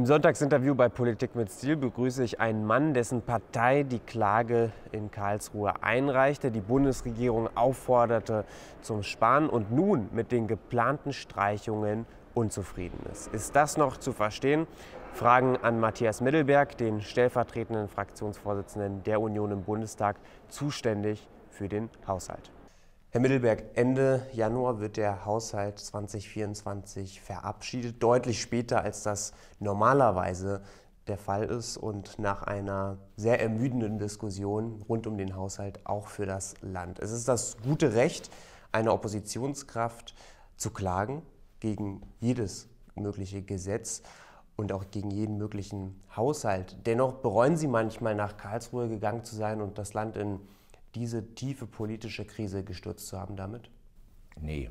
Im 0.00 0.06
Sonntagsinterview 0.06 0.74
bei 0.74 0.88
Politik 0.88 1.34
mit 1.34 1.50
Stil 1.52 1.76
begrüße 1.76 2.24
ich 2.24 2.40
einen 2.40 2.64
Mann, 2.64 2.94
dessen 2.94 3.20
Partei 3.20 3.82
die 3.82 3.98
Klage 3.98 4.72
in 4.92 5.10
Karlsruhe 5.10 5.74
einreichte, 5.82 6.50
die 6.50 6.62
Bundesregierung 6.62 7.54
aufforderte 7.54 8.46
zum 8.80 9.02
Sparen 9.02 9.50
und 9.50 9.70
nun 9.70 10.08
mit 10.12 10.32
den 10.32 10.46
geplanten 10.46 11.12
Streichungen 11.12 12.06
unzufrieden 12.32 12.98
ist. 13.12 13.26
Ist 13.34 13.54
das 13.54 13.76
noch 13.76 13.98
zu 13.98 14.14
verstehen? 14.14 14.66
Fragen 15.12 15.58
an 15.58 15.78
Matthias 15.80 16.22
Mittelberg, 16.22 16.78
den 16.78 17.02
stellvertretenden 17.02 17.86
Fraktionsvorsitzenden 17.88 19.02
der 19.02 19.20
Union 19.20 19.50
im 19.50 19.64
Bundestag, 19.64 20.16
zuständig 20.48 21.28
für 21.50 21.68
den 21.68 21.90
Haushalt. 22.06 22.50
Herr 23.12 23.20
Mittelberg, 23.20 23.64
Ende 23.74 24.24
Januar 24.32 24.78
wird 24.78 24.96
der 24.96 25.24
Haushalt 25.24 25.80
2024 25.80 27.20
verabschiedet, 27.20 28.00
deutlich 28.00 28.40
später 28.40 28.82
als 28.82 29.02
das 29.02 29.32
normalerweise 29.58 30.62
der 31.08 31.18
Fall 31.18 31.42
ist 31.46 31.76
und 31.76 32.20
nach 32.20 32.44
einer 32.44 32.98
sehr 33.16 33.40
ermüdenden 33.40 33.98
Diskussion 33.98 34.84
rund 34.88 35.08
um 35.08 35.18
den 35.18 35.34
Haushalt 35.34 35.84
auch 35.86 36.06
für 36.06 36.24
das 36.24 36.54
Land. 36.62 37.00
Es 37.00 37.10
ist 37.10 37.26
das 37.26 37.56
gute 37.64 37.94
Recht 37.94 38.30
einer 38.70 38.94
Oppositionskraft 38.94 40.14
zu 40.56 40.70
klagen 40.70 41.22
gegen 41.58 42.02
jedes 42.20 42.68
mögliche 42.94 43.42
Gesetz 43.42 44.02
und 44.54 44.70
auch 44.70 44.84
gegen 44.92 45.10
jeden 45.10 45.36
möglichen 45.36 46.00
Haushalt. 46.14 46.76
Dennoch 46.86 47.14
bereuen 47.14 47.56
Sie 47.56 47.66
manchmal 47.66 48.14
nach 48.14 48.36
Karlsruhe 48.36 48.88
gegangen 48.88 49.24
zu 49.24 49.34
sein 49.34 49.60
und 49.60 49.78
das 49.78 49.94
Land 49.94 50.16
in 50.16 50.38
diese 50.94 51.34
tiefe 51.34 51.66
politische 51.66 52.24
Krise 52.24 52.64
gestürzt 52.64 53.06
zu 53.06 53.18
haben 53.18 53.36
damit? 53.36 53.70
Nee, 54.40 54.70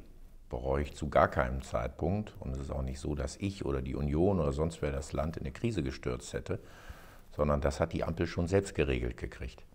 bereue 0.50 0.84
ich 0.84 0.96
zu 0.96 1.10
gar 1.10 1.28
keinem 1.28 1.62
Zeitpunkt. 1.62 2.34
Und 2.40 2.52
es 2.52 2.60
ist 2.60 2.72
auch 2.72 2.82
nicht 2.82 3.00
so, 3.00 3.16
dass 3.16 3.38
ich 3.38 3.66
oder 3.66 3.82
die 3.82 3.96
Union 3.96 4.40
oder 4.40 4.52
sonst 4.52 4.82
wer 4.82 4.92
das 4.92 5.14
Land 5.14 5.38
in 5.38 5.44
eine 5.44 5.52
Krise 5.52 5.84
gestürzt 5.84 6.34
hätte, 6.34 6.60
sondern 7.32 7.62
das 7.62 7.80
hat 7.80 7.94
die 7.94 8.04
Ampel 8.04 8.28
schon 8.28 8.48
selbst 8.48 8.76
geregelt 8.76 9.18
gekriegt. 9.18 9.66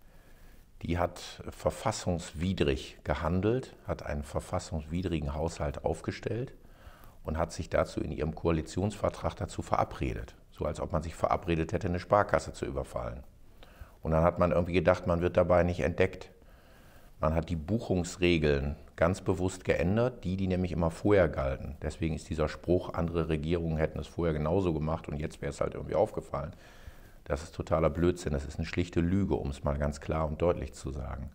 Die 0.83 0.98
hat 0.98 1.42
verfassungswidrig 1.48 2.98
gehandelt, 3.05 3.74
hat 3.86 4.02
einen 4.02 4.22
verfassungswidrigen 4.22 5.34
Haushalt 5.34 5.84
aufgestellt 5.84 6.52
und 7.22 7.38
hat 7.38 7.52
sich 7.52 7.70
dazu 7.70 8.00
in 8.00 8.12
ihrem 8.12 8.34
Koalitionsvertrag 8.34 9.34
dazu 9.36 9.62
verabredet. 9.62 10.34
So 10.50 10.66
als 10.66 10.80
ob 10.80 10.92
man 10.92 11.02
sich 11.02 11.14
verabredet 11.14 11.72
hätte, 11.72 11.88
eine 11.88 12.00
Sparkasse 12.00 12.52
zu 12.52 12.66
überfallen. 12.66 13.22
Und 14.02 14.11
dann 14.11 14.22
hat 14.22 14.38
man 14.38 14.52
irgendwie 14.52 14.74
gedacht, 14.74 15.06
man 15.06 15.22
wird 15.22 15.38
dabei 15.38 15.62
nicht 15.62 15.80
entdeckt. 15.80 16.30
Man 17.25 17.34
hat 17.34 17.48
die 17.48 17.56
Buchungsregeln 17.56 18.77
ganz 18.97 19.22
bewusst 19.22 19.64
geändert, 19.64 20.25
die, 20.25 20.36
die 20.36 20.47
nämlich 20.47 20.72
immer 20.72 20.91
vorher 20.91 21.27
galten. 21.27 21.75
Deswegen 21.80 22.14
ist 22.14 22.28
dieser 22.28 22.50
Spruch, 22.50 22.92
andere 22.92 23.30
Regierungen 23.30 23.78
hätten 23.78 23.98
es 23.98 24.06
vorher 24.06 24.34
genauso 24.34 24.75
gemacht 24.75 25.08
und 25.08 25.19
jetzt 25.19 25.41
wäre 25.41 25.48
es 25.48 25.62
halt 25.62 25.72
irgendwie 25.72 25.95
aufgefallen. 25.95 26.52
Das 27.25 27.42
ist 27.42 27.55
totaler 27.55 27.89
Blödsinn, 27.89 28.34
das 28.34 28.45
ist 28.45 28.58
eine 28.58 28.67
schlichte 28.67 29.00
Lüge, 29.00 29.36
um 29.36 29.48
es 29.48 29.64
mal 29.64 29.78
ganz 29.78 30.02
klar 30.02 30.27
und 30.27 30.42
deutlich 30.42 30.75
zu 30.75 30.91
sagen. 30.91 31.30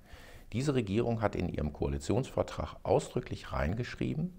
Diese 0.54 0.76
Regierung 0.76 1.24
hat 1.24 1.36
in 1.36 1.50
ihrem 1.50 1.74
Koalitionsvertrag 1.74 2.76
ausdrücklich 2.84 3.52
reingeschrieben, 3.52 4.32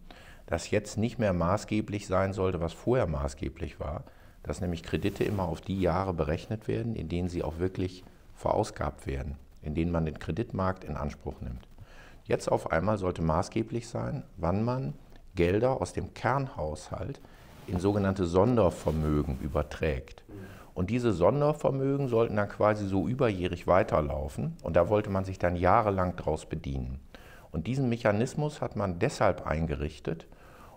dass 0.47 0.71
jetzt 0.71 0.99
nicht 0.99 1.19
mehr 1.19 1.33
maßgeblich 1.33 2.07
sein 2.07 2.33
sollte, 2.33 2.61
was 2.61 2.75
vorher 2.75 3.09
maßgeblich 3.09 3.81
war, 3.81 4.05
dass 4.45 4.61
nämlich 4.61 4.85
Kredite 4.85 5.25
immer 5.25 5.49
auf 5.49 5.61
die 5.61 5.81
Jahre 5.81 6.15
berechnet 6.15 6.69
werden, 6.69 6.95
in 6.95 7.09
denen 7.09 7.29
sie 7.29 7.43
auch 7.43 7.59
wirklich 7.59 8.05
verausgabt 8.37 9.09
werden, 9.09 9.35
in 9.63 9.75
denen 9.75 9.93
man 9.93 10.07
den 10.07 10.19
Kreditmarkt 10.19 10.85
in 10.85 10.97
Anspruch 10.97 11.41
nimmt. 11.41 11.69
Jetzt 12.25 12.51
auf 12.51 12.71
einmal 12.71 12.99
sollte 12.99 13.23
maßgeblich 13.23 13.89
sein, 13.89 14.23
wann 14.37 14.65
man 14.65 14.95
Gelder 15.35 15.81
aus 15.81 15.93
dem 15.93 16.15
Kernhaushalt 16.15 17.21
in 17.67 17.79
sogenannte 17.79 18.27
Sondervermögen 18.27 19.39
überträgt. 19.41 20.25
Und 20.75 20.91
diese 20.91 21.13
Sondervermögen 21.13 22.09
sollten 22.09 22.37
dann 22.37 22.49
quasi 22.49 22.87
so 22.87 23.07
überjährig 23.07 23.67
weiterlaufen 23.67 24.57
und 24.63 24.77
da 24.77 24.89
wollte 24.89 25.11
man 25.11 25.25
sich 25.25 25.39
dann 25.39 25.57
jahrelang 25.57 26.17
daraus 26.17 26.47
bedienen. 26.47 27.01
Und 27.53 27.67
diesen 27.67 27.89
Mechanismus 27.89 28.61
hat 28.61 28.77
man 28.77 28.99
deshalb 28.99 29.47
eingerichtet, 29.47 30.27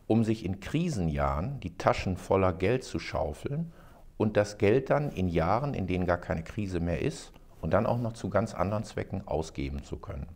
um 0.07 0.23
sich 0.23 0.43
in 0.43 0.59
Krisenjahren 0.59 1.59
die 1.59 1.77
Taschen 1.77 2.17
voller 2.17 2.51
Geld 2.51 2.83
zu 2.83 2.99
schaufeln 2.99 3.71
und 4.17 4.37
das 4.37 4.57
Geld 4.57 4.89
dann 4.89 5.11
in 5.11 5.27
Jahren, 5.27 5.73
in 5.73 5.87
denen 5.87 6.05
gar 6.05 6.17
keine 6.17 6.43
Krise 6.43 6.79
mehr 6.79 7.01
ist, 7.01 7.31
und 7.63 7.73
dann 7.73 7.85
auch 7.85 7.97
noch 7.97 8.11
zu 8.11 8.29
ganz 8.29 8.53
anderen 8.53 8.83
Zwecken 8.83 9.25
ausgeben 9.25 9.83
zu 9.83 9.95
können. 9.95 10.27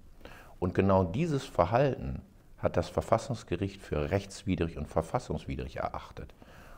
Und 0.59 0.73
genau 0.73 1.03
dieses 1.03 1.43
Verhalten 1.43 2.21
hat 2.57 2.77
das 2.77 2.87
Verfassungsgericht 2.87 3.81
für 3.81 4.11
rechtswidrig 4.11 4.77
und 4.77 4.87
verfassungswidrig 4.87 5.75
erachtet. 5.75 6.33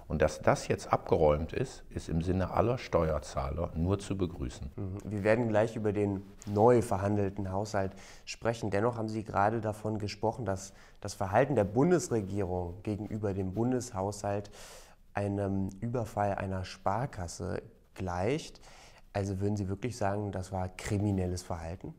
Und 0.08 0.24
dass 0.24 0.42
das 0.42 0.68
jetzt 0.68 0.92
abgeräumt 0.92 1.54
ist, 1.54 1.84
ist 1.92 2.10
im 2.10 2.24
Sinne 2.24 2.50
aller 2.50 2.80
Steuerzahler 2.80 3.70
nur 3.76 4.00
zu 4.00 4.18
begrüßen. 4.18 4.72
Mhm. 4.76 4.98
Wir 5.04 5.24
werden 5.24 5.50
gleich 5.50 5.76
über 5.76 5.94
den 5.94 6.24
neu 6.48 6.82
verhandelten 6.82 7.52
Haushalt 7.52 7.92
sprechen. 8.26 8.72
Dennoch 8.72 8.98
haben 8.98 9.08
Sie 9.08 9.24
gerade 9.24 9.62
davon 9.62 10.00
gesprochen, 10.00 10.46
dass 10.46 10.74
das 11.00 11.14
Verhalten 11.14 11.54
der 11.54 11.64
Bundesregierung 11.64 12.82
gegenüber 12.82 13.36
dem 13.36 13.54
Bundeshaushalt 13.54 14.50
einem 15.14 15.70
Überfall 15.80 16.34
einer 16.34 16.66
Sparkasse 16.66 17.62
gleicht. 17.94 18.60
Also 19.14 19.40
würden 19.40 19.58
Sie 19.58 19.68
wirklich 19.68 19.98
sagen, 19.98 20.32
das 20.32 20.52
war 20.52 20.70
kriminelles 20.70 21.42
Verhalten? 21.42 21.94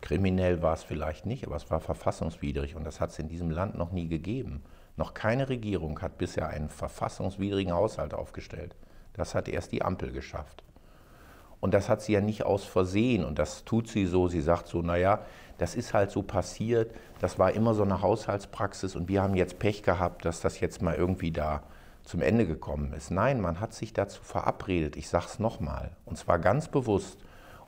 Kriminell 0.00 0.62
war 0.62 0.74
es 0.74 0.82
vielleicht 0.82 1.26
nicht, 1.26 1.46
aber 1.46 1.56
es 1.56 1.70
war 1.70 1.80
verfassungswidrig 1.80 2.74
und 2.74 2.84
das 2.84 3.00
hat 3.00 3.10
es 3.10 3.18
in 3.18 3.28
diesem 3.28 3.50
Land 3.50 3.76
noch 3.76 3.92
nie 3.92 4.08
gegeben. 4.08 4.62
Noch 4.96 5.14
keine 5.14 5.48
Regierung 5.48 6.02
hat 6.02 6.18
bisher 6.18 6.48
einen 6.48 6.68
verfassungswidrigen 6.68 7.72
Haushalt 7.72 8.12
aufgestellt. 8.12 8.76
Das 9.14 9.34
hat 9.34 9.48
erst 9.48 9.72
die 9.72 9.82
Ampel 9.82 10.12
geschafft. 10.12 10.64
Und 11.60 11.72
das 11.74 11.88
hat 11.88 12.02
sie 12.02 12.12
ja 12.12 12.20
nicht 12.20 12.44
aus 12.44 12.64
Versehen 12.64 13.24
und 13.24 13.38
das 13.38 13.64
tut 13.64 13.88
sie 13.88 14.06
so. 14.06 14.26
Sie 14.26 14.40
sagt 14.40 14.66
so, 14.66 14.82
naja, 14.82 15.24
das 15.58 15.76
ist 15.76 15.94
halt 15.94 16.10
so 16.10 16.22
passiert, 16.22 16.92
das 17.20 17.38
war 17.38 17.52
immer 17.52 17.72
so 17.72 17.84
eine 17.84 18.02
Haushaltspraxis 18.02 18.96
und 18.96 19.08
wir 19.08 19.22
haben 19.22 19.36
jetzt 19.36 19.60
Pech 19.60 19.84
gehabt, 19.84 20.24
dass 20.24 20.40
das 20.40 20.58
jetzt 20.58 20.82
mal 20.82 20.96
irgendwie 20.96 21.30
da 21.30 21.62
zum 22.04 22.22
Ende 22.22 22.46
gekommen 22.46 22.92
ist. 22.92 23.10
Nein, 23.10 23.40
man 23.40 23.60
hat 23.60 23.74
sich 23.74 23.92
dazu 23.92 24.22
verabredet, 24.22 24.96
ich 24.96 25.08
sage 25.08 25.26
es 25.26 25.38
nochmal, 25.38 25.96
und 26.04 26.18
zwar 26.18 26.38
ganz 26.38 26.68
bewusst, 26.68 27.18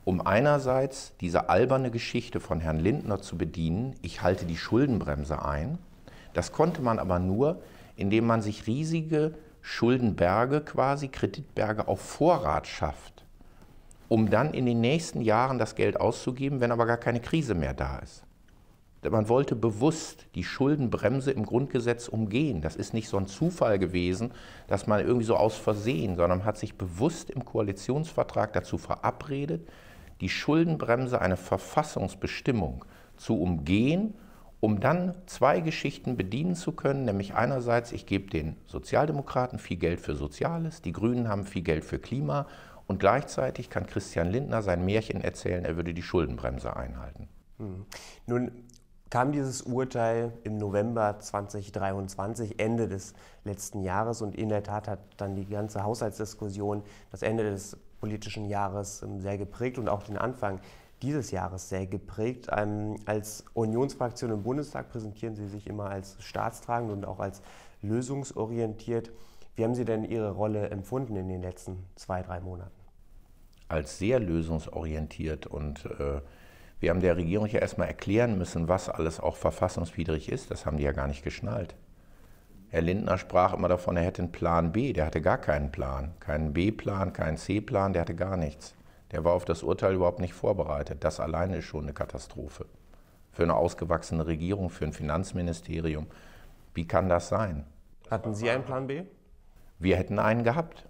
um 0.03 0.21
einerseits 0.21 1.15
diese 1.19 1.49
alberne 1.49 1.89
Geschichte 1.89 2.39
von 2.39 2.59
Herrn 2.59 2.79
Lindner 2.79 3.21
zu 3.21 3.37
bedienen, 3.37 3.95
ich 4.01 4.21
halte 4.21 4.45
die 4.45 4.57
Schuldenbremse 4.57 5.43
ein. 5.43 5.79
Das 6.33 6.51
konnte 6.51 6.81
man 6.81 6.99
aber 6.99 7.17
nur, 7.17 7.61
indem 7.95 8.27
man 8.27 8.41
sich 8.41 8.67
riesige 8.67 9.33
Schuldenberge 9.61 10.61
quasi, 10.61 11.07
Kreditberge 11.07 11.87
auf 11.87 12.01
Vorrat 12.01 12.67
schafft, 12.67 13.25
um 14.07 14.29
dann 14.29 14.53
in 14.53 14.67
den 14.67 14.79
nächsten 14.79 15.21
Jahren 15.21 15.57
das 15.57 15.73
Geld 15.73 15.99
auszugeben, 15.99 16.59
wenn 16.59 16.71
aber 16.71 16.85
gar 16.85 16.97
keine 16.97 17.19
Krise 17.19 17.55
mehr 17.55 17.73
da 17.73 17.97
ist. 17.97 18.24
Man 19.09 19.29
wollte 19.29 19.55
bewusst 19.55 20.25
die 20.35 20.43
Schuldenbremse 20.43 21.31
im 21.31 21.45
Grundgesetz 21.45 22.07
umgehen. 22.07 22.61
Das 22.61 22.75
ist 22.75 22.93
nicht 22.93 23.09
so 23.09 23.17
ein 23.17 23.27
Zufall 23.27 23.79
gewesen, 23.79 24.31
dass 24.67 24.87
man 24.87 24.99
irgendwie 24.99 25.25
so 25.25 25.35
aus 25.35 25.57
Versehen, 25.57 26.15
sondern 26.15 26.39
man 26.39 26.47
hat 26.47 26.57
sich 26.57 26.77
bewusst 26.77 27.29
im 27.29 27.45
Koalitionsvertrag 27.45 28.53
dazu 28.53 28.77
verabredet, 28.77 29.67
die 30.21 30.29
Schuldenbremse, 30.29 31.19
eine 31.21 31.37
Verfassungsbestimmung, 31.37 32.85
zu 33.17 33.39
umgehen, 33.39 34.13
um 34.59 34.79
dann 34.79 35.15
zwei 35.25 35.59
Geschichten 35.61 36.17
bedienen 36.17 36.55
zu 36.55 36.71
können, 36.71 37.05
nämlich 37.05 37.33
einerseits, 37.33 37.91
ich 37.91 38.05
gebe 38.05 38.29
den 38.29 38.55
Sozialdemokraten 38.65 39.59
viel 39.59 39.77
Geld 39.77 39.99
für 39.99 40.15
Soziales, 40.15 40.81
die 40.81 40.91
Grünen 40.91 41.27
haben 41.27 41.45
viel 41.45 41.61
Geld 41.61 41.85
für 41.85 41.99
Klima 41.99 42.47
und 42.87 42.99
gleichzeitig 42.99 43.69
kann 43.69 43.85
Christian 43.85 44.29
Lindner 44.29 44.61
sein 44.61 44.85
Märchen 44.85 45.21
erzählen, 45.21 45.65
er 45.65 45.75
würde 45.75 45.93
die 45.93 46.01
Schuldenbremse 46.01 46.75
einhalten. 46.75 47.27
Hm. 47.57 47.85
Nun 48.27 48.51
kam 49.15 49.31
dieses 49.31 49.61
Urteil 49.61 50.33
im 50.43 50.57
November 50.57 51.17
2023, 51.17 52.59
Ende 52.59 52.89
des 52.89 53.13
letzten 53.45 53.81
Jahres. 53.81 54.21
Und 54.21 54.35
in 54.35 54.49
der 54.49 54.61
Tat 54.61 54.89
hat 54.89 54.99
dann 55.15 55.37
die 55.37 55.45
ganze 55.45 55.85
Haushaltsdiskussion 55.85 56.83
das 57.11 57.21
Ende 57.21 57.49
des 57.49 57.77
politischen 58.01 58.43
Jahres 58.43 59.03
ähm, 59.03 59.21
sehr 59.21 59.37
geprägt 59.37 59.77
und 59.77 59.87
auch 59.87 60.03
den 60.03 60.17
Anfang 60.17 60.59
dieses 61.01 61.31
Jahres 61.31 61.69
sehr 61.69 61.87
geprägt. 61.87 62.47
Ähm, 62.51 62.97
als 63.05 63.45
Unionsfraktion 63.53 64.31
im 64.31 64.43
Bundestag 64.43 64.89
präsentieren 64.89 65.37
Sie 65.37 65.47
sich 65.47 65.65
immer 65.67 65.85
als 65.85 66.17
staatstragend 66.19 66.91
und 66.91 67.05
auch 67.05 67.21
als 67.21 67.41
lösungsorientiert. 67.81 69.13
Wie 69.55 69.63
haben 69.63 69.75
Sie 69.75 69.85
denn 69.85 70.03
Ihre 70.03 70.31
Rolle 70.31 70.71
empfunden 70.71 71.15
in 71.15 71.29
den 71.29 71.41
letzten 71.41 71.85
zwei, 71.95 72.21
drei 72.21 72.41
Monaten? 72.41 72.75
Als 73.69 73.97
sehr 73.97 74.19
lösungsorientiert 74.19 75.47
und 75.47 75.85
äh 75.85 76.19
wir 76.79 76.89
haben 76.89 77.01
der 77.01 77.17
Regierung 77.17 77.47
ja 77.47 77.59
erstmal 77.59 77.87
erklären 77.87 78.37
müssen, 78.37 78.67
was 78.67 78.89
alles 78.89 79.19
auch 79.19 79.35
verfassungswidrig 79.35 80.29
ist. 80.29 80.51
Das 80.51 80.65
haben 80.65 80.77
die 80.77 80.83
ja 80.83 80.91
gar 80.91 81.07
nicht 81.07 81.23
geschnallt. 81.23 81.75
Herr 82.69 82.81
Lindner 82.81 83.17
sprach 83.17 83.53
immer 83.53 83.69
davon, 83.69 83.95
er 83.95 84.03
hätte 84.03 84.21
einen 84.21 84.31
Plan 84.31 84.71
B. 84.71 84.91
Der 84.91 85.05
hatte 85.05 85.21
gar 85.21 85.37
keinen 85.37 85.71
Plan. 85.71 86.13
Keinen 86.19 86.53
B-Plan, 86.53 87.13
keinen 87.13 87.37
C-Plan, 87.37 87.93
der 87.93 88.01
hatte 88.01 88.15
gar 88.15 88.35
nichts. 88.35 88.75
Der 89.11 89.23
war 89.23 89.33
auf 89.33 89.45
das 89.45 89.63
Urteil 89.63 89.93
überhaupt 89.93 90.19
nicht 90.19 90.33
vorbereitet. 90.33 91.03
Das 91.03 91.19
alleine 91.19 91.57
ist 91.57 91.65
schon 91.65 91.83
eine 91.83 91.93
Katastrophe. 91.93 92.65
Für 93.31 93.43
eine 93.43 93.55
ausgewachsene 93.55 94.27
Regierung, 94.27 94.69
für 94.69 94.85
ein 94.85 94.93
Finanzministerium. 94.93 96.07
Wie 96.73 96.87
kann 96.87 97.07
das 97.07 97.29
sein? 97.29 97.65
Hatten 98.11 98.33
Sie 98.33 98.49
einen 98.49 98.63
Plan 98.63 98.87
B? 98.87 99.03
Wir 99.79 99.95
hätten 99.95 100.19
einen 100.19 100.43
gehabt. 100.43 100.85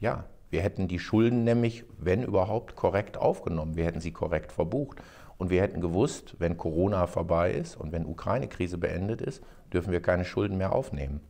Ja, 0.00 0.24
wir 0.50 0.62
hätten 0.62 0.86
die 0.86 1.00
Schulden 1.00 1.42
nämlich, 1.42 1.84
wenn 1.98 2.22
überhaupt, 2.22 2.76
korrekt 2.76 3.16
aufgenommen. 3.16 3.74
Wir 3.74 3.86
hätten 3.86 4.00
sie 4.00 4.12
korrekt 4.12 4.52
verbucht. 4.52 5.02
Und 5.38 5.50
wir 5.50 5.62
hätten 5.62 5.80
gewusst, 5.80 6.36
wenn 6.38 6.56
Corona 6.56 7.06
vorbei 7.06 7.52
ist 7.52 7.76
und 7.76 7.92
wenn 7.92 8.06
Ukraine-Krise 8.06 8.78
beendet 8.78 9.20
ist, 9.20 9.42
dürfen 9.72 9.92
wir 9.92 10.00
keine 10.00 10.24
Schulden 10.24 10.56
mehr 10.56 10.72
aufnehmen. 10.72 11.20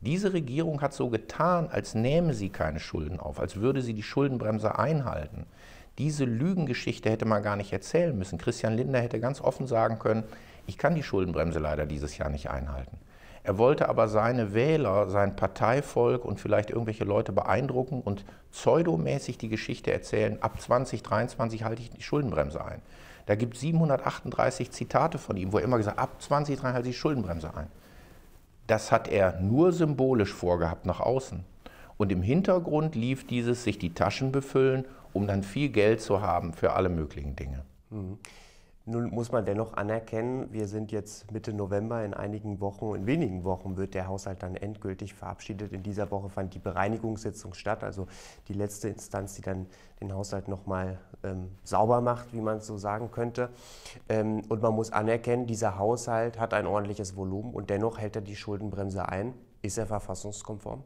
Diese 0.00 0.32
Regierung 0.32 0.82
hat 0.82 0.92
so 0.92 1.08
getan, 1.08 1.68
als 1.68 1.94
nähme 1.94 2.34
sie 2.34 2.50
keine 2.50 2.78
Schulden 2.78 3.18
auf, 3.20 3.40
als 3.40 3.56
würde 3.56 3.80
sie 3.80 3.94
die 3.94 4.02
Schuldenbremse 4.02 4.78
einhalten. 4.78 5.46
Diese 5.98 6.24
Lügengeschichte 6.24 7.08
hätte 7.08 7.24
man 7.24 7.42
gar 7.42 7.56
nicht 7.56 7.72
erzählen 7.72 8.16
müssen. 8.16 8.38
Christian 8.38 8.74
Lindner 8.74 9.00
hätte 9.00 9.20
ganz 9.20 9.40
offen 9.40 9.66
sagen 9.66 9.98
können, 9.98 10.24
ich 10.66 10.76
kann 10.76 10.94
die 10.94 11.02
Schuldenbremse 11.02 11.58
leider 11.58 11.86
dieses 11.86 12.18
Jahr 12.18 12.28
nicht 12.28 12.50
einhalten. 12.50 12.98
Er 13.44 13.58
wollte 13.58 13.88
aber 13.90 14.08
seine 14.08 14.54
Wähler, 14.54 15.08
sein 15.08 15.36
Parteivolk 15.36 16.24
und 16.24 16.40
vielleicht 16.40 16.70
irgendwelche 16.70 17.04
Leute 17.04 17.30
beeindrucken 17.32 18.00
und 18.00 18.24
pseudomäßig 18.50 19.36
die 19.36 19.50
Geschichte 19.50 19.92
erzählen, 19.92 20.42
ab 20.42 20.60
2023 20.60 21.62
halte 21.62 21.82
ich 21.82 21.90
die 21.90 22.02
Schuldenbremse 22.02 22.64
ein. 22.64 22.80
Da 23.26 23.34
gibt 23.34 23.54
es 23.54 23.60
738 23.60 24.70
Zitate 24.70 25.18
von 25.18 25.36
ihm, 25.36 25.52
wo 25.52 25.58
er 25.58 25.64
immer 25.64 25.78
gesagt 25.78 25.98
hat, 25.98 26.02
ab 26.02 26.22
2023 26.22 26.74
halte 26.74 26.88
ich 26.88 26.98
Schuldenbremse 26.98 27.54
ein. 27.54 27.68
Das 28.66 28.92
hat 28.92 29.08
er 29.08 29.40
nur 29.40 29.72
symbolisch 29.72 30.32
vorgehabt 30.32 30.86
nach 30.86 31.00
außen. 31.00 31.44
Und 31.96 32.12
im 32.12 32.22
Hintergrund 32.22 32.94
lief 32.94 33.26
dieses 33.26 33.64
sich 33.64 33.78
die 33.78 33.94
Taschen 33.94 34.32
befüllen, 34.32 34.84
um 35.12 35.26
dann 35.26 35.42
viel 35.42 35.68
Geld 35.68 36.00
zu 36.00 36.20
haben 36.20 36.52
für 36.52 36.72
alle 36.72 36.88
möglichen 36.88 37.36
Dinge. 37.36 37.64
Mhm. 37.90 38.18
Nun 38.86 39.08
muss 39.08 39.32
man 39.32 39.46
dennoch 39.46 39.72
anerkennen, 39.72 40.52
wir 40.52 40.68
sind 40.68 40.92
jetzt 40.92 41.32
Mitte 41.32 41.54
November, 41.54 42.04
in 42.04 42.12
einigen 42.12 42.60
Wochen, 42.60 42.94
in 42.94 43.06
wenigen 43.06 43.42
Wochen 43.42 43.78
wird 43.78 43.94
der 43.94 44.08
Haushalt 44.08 44.42
dann 44.42 44.56
endgültig 44.56 45.14
verabschiedet. 45.14 45.72
In 45.72 45.82
dieser 45.82 46.10
Woche 46.10 46.28
fand 46.28 46.52
die 46.52 46.58
Bereinigungssitzung 46.58 47.54
statt, 47.54 47.82
also 47.82 48.06
die 48.48 48.52
letzte 48.52 48.90
Instanz, 48.90 49.36
die 49.36 49.40
dann 49.40 49.68
den 50.02 50.12
Haushalt 50.12 50.48
nochmal 50.48 50.98
ähm, 51.22 51.50
sauber 51.62 52.02
macht, 52.02 52.34
wie 52.34 52.42
man 52.42 52.58
es 52.58 52.66
so 52.66 52.76
sagen 52.76 53.10
könnte. 53.10 53.48
Ähm, 54.10 54.42
und 54.50 54.60
man 54.60 54.74
muss 54.74 54.92
anerkennen, 54.92 55.46
dieser 55.46 55.78
Haushalt 55.78 56.38
hat 56.38 56.52
ein 56.52 56.66
ordentliches 56.66 57.16
Volumen 57.16 57.54
und 57.54 57.70
dennoch 57.70 57.98
hält 57.98 58.16
er 58.16 58.22
die 58.22 58.36
Schuldenbremse 58.36 59.08
ein. 59.08 59.32
Ist 59.62 59.78
er 59.78 59.86
verfassungskonform? 59.86 60.82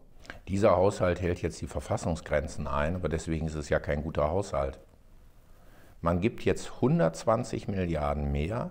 Dieser 0.47 0.77
Haushalt 0.77 1.21
hält 1.21 1.43
jetzt 1.43 1.61
die 1.61 1.67
Verfassungsgrenzen 1.67 2.69
ein, 2.69 2.94
aber 2.94 3.09
deswegen 3.09 3.49
ist 3.49 3.56
es 3.56 3.71
ja 3.71 3.81
kein 3.81 4.05
guter 4.05 4.29
Haushalt. 4.31 4.79
Man 6.00 6.21
gibt 6.21 6.45
jetzt 6.45 6.75
120 6.77 7.69
Milliarden 7.69 8.31
mehr, 8.31 8.71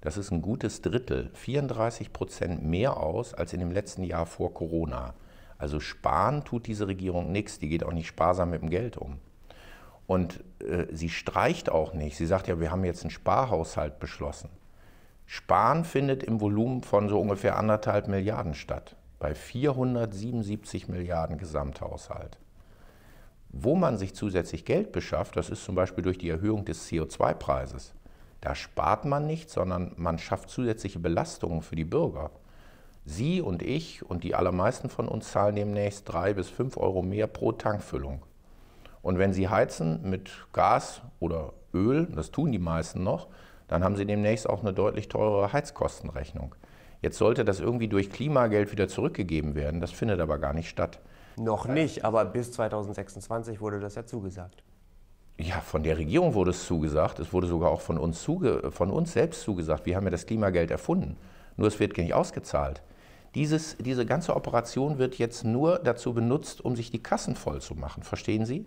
das 0.00 0.16
ist 0.16 0.30
ein 0.30 0.42
gutes 0.42 0.82
Drittel, 0.82 1.30
34 1.34 2.12
Prozent 2.12 2.64
mehr 2.64 2.96
aus 2.96 3.34
als 3.34 3.52
in 3.52 3.60
dem 3.60 3.70
letzten 3.70 4.02
Jahr 4.04 4.26
vor 4.26 4.54
Corona. 4.54 5.14
Also 5.58 5.78
sparen 5.78 6.44
tut 6.44 6.66
diese 6.66 6.88
Regierung 6.88 7.30
nichts, 7.30 7.58
die 7.58 7.68
geht 7.68 7.84
auch 7.84 7.92
nicht 7.92 8.08
sparsam 8.08 8.50
mit 8.50 8.62
dem 8.62 8.70
Geld 8.70 8.96
um. 8.96 9.18
Und 10.06 10.42
äh, 10.60 10.86
sie 10.90 11.08
streicht 11.08 11.70
auch 11.70 11.94
nicht. 11.94 12.16
Sie 12.16 12.26
sagt 12.26 12.48
ja, 12.48 12.58
wir 12.58 12.70
haben 12.70 12.84
jetzt 12.84 13.02
einen 13.02 13.10
Sparhaushalt 13.10 14.00
beschlossen. 14.00 14.50
Sparen 15.26 15.84
findet 15.84 16.22
im 16.22 16.40
Volumen 16.40 16.82
von 16.82 17.08
so 17.08 17.20
ungefähr 17.20 17.56
anderthalb 17.56 18.08
Milliarden 18.08 18.54
statt, 18.54 18.96
bei 19.18 19.34
477 19.34 20.88
Milliarden 20.88 21.38
Gesamthaushalt. 21.38 22.38
Wo 23.52 23.76
man 23.76 23.98
sich 23.98 24.14
zusätzlich 24.14 24.64
Geld 24.64 24.92
beschafft, 24.92 25.36
das 25.36 25.50
ist 25.50 25.64
zum 25.64 25.74
Beispiel 25.74 26.02
durch 26.02 26.18
die 26.18 26.30
Erhöhung 26.30 26.64
des 26.64 26.88
CO2-Preises. 26.88 27.94
Da 28.40 28.54
spart 28.54 29.04
man 29.04 29.26
nicht, 29.26 29.50
sondern 29.50 29.92
man 29.96 30.18
schafft 30.18 30.50
zusätzliche 30.50 30.98
Belastungen 30.98 31.62
für 31.62 31.76
die 31.76 31.84
Bürger. 31.84 32.30
Sie 33.04 33.40
und 33.40 33.62
ich 33.62 34.02
und 34.08 34.24
die 34.24 34.34
allermeisten 34.34 34.88
von 34.88 35.06
uns 35.06 35.30
zahlen 35.30 35.56
demnächst 35.56 36.10
drei 36.10 36.32
bis 36.32 36.48
fünf 36.48 36.76
Euro 36.76 37.02
mehr 37.02 37.26
pro 37.26 37.52
Tankfüllung. 37.52 38.22
Und 39.02 39.18
wenn 39.18 39.32
Sie 39.32 39.48
heizen 39.48 40.08
mit 40.08 40.30
Gas 40.52 41.02
oder 41.20 41.52
Öl, 41.74 42.06
das 42.06 42.30
tun 42.30 42.52
die 42.52 42.58
meisten 42.58 43.02
noch, 43.02 43.28
dann 43.68 43.84
haben 43.84 43.96
Sie 43.96 44.06
demnächst 44.06 44.48
auch 44.48 44.60
eine 44.60 44.72
deutlich 44.72 45.08
teurere 45.08 45.52
Heizkostenrechnung. 45.52 46.54
Jetzt 47.00 47.18
sollte 47.18 47.44
das 47.44 47.58
irgendwie 47.58 47.88
durch 47.88 48.10
Klimageld 48.10 48.70
wieder 48.70 48.86
zurückgegeben 48.86 49.56
werden, 49.56 49.80
das 49.80 49.90
findet 49.90 50.20
aber 50.20 50.38
gar 50.38 50.52
nicht 50.52 50.68
statt. 50.68 51.00
Noch 51.36 51.66
nicht, 51.66 52.04
aber 52.04 52.24
bis 52.24 52.52
2026 52.52 53.60
wurde 53.60 53.80
das 53.80 53.94
ja 53.94 54.04
zugesagt. 54.04 54.62
Ja, 55.38 55.60
von 55.60 55.82
der 55.82 55.98
Regierung 55.98 56.34
wurde 56.34 56.50
es 56.50 56.66
zugesagt. 56.66 57.18
Es 57.18 57.32
wurde 57.32 57.46
sogar 57.46 57.70
auch 57.70 57.80
von 57.80 57.98
uns, 57.98 58.22
zuge 58.22 58.70
von 58.70 58.90
uns 58.90 59.12
selbst 59.12 59.42
zugesagt. 59.42 59.86
Wir 59.86 59.96
haben 59.96 60.04
ja 60.04 60.10
das 60.10 60.26
Klimageld 60.26 60.70
erfunden. 60.70 61.16
Nur 61.56 61.68
es 61.68 61.80
wird 61.80 61.96
nicht 61.96 62.14
ausgezahlt. 62.14 62.82
Dieses, 63.34 63.76
diese 63.78 64.04
ganze 64.04 64.36
Operation 64.36 64.98
wird 64.98 65.16
jetzt 65.16 65.44
nur 65.44 65.78
dazu 65.78 66.12
benutzt, 66.12 66.62
um 66.62 66.76
sich 66.76 66.90
die 66.90 67.02
Kassen 67.02 67.34
voll 67.34 67.62
zu 67.62 67.74
machen. 67.74 68.02
Verstehen 68.02 68.44
Sie? 68.44 68.66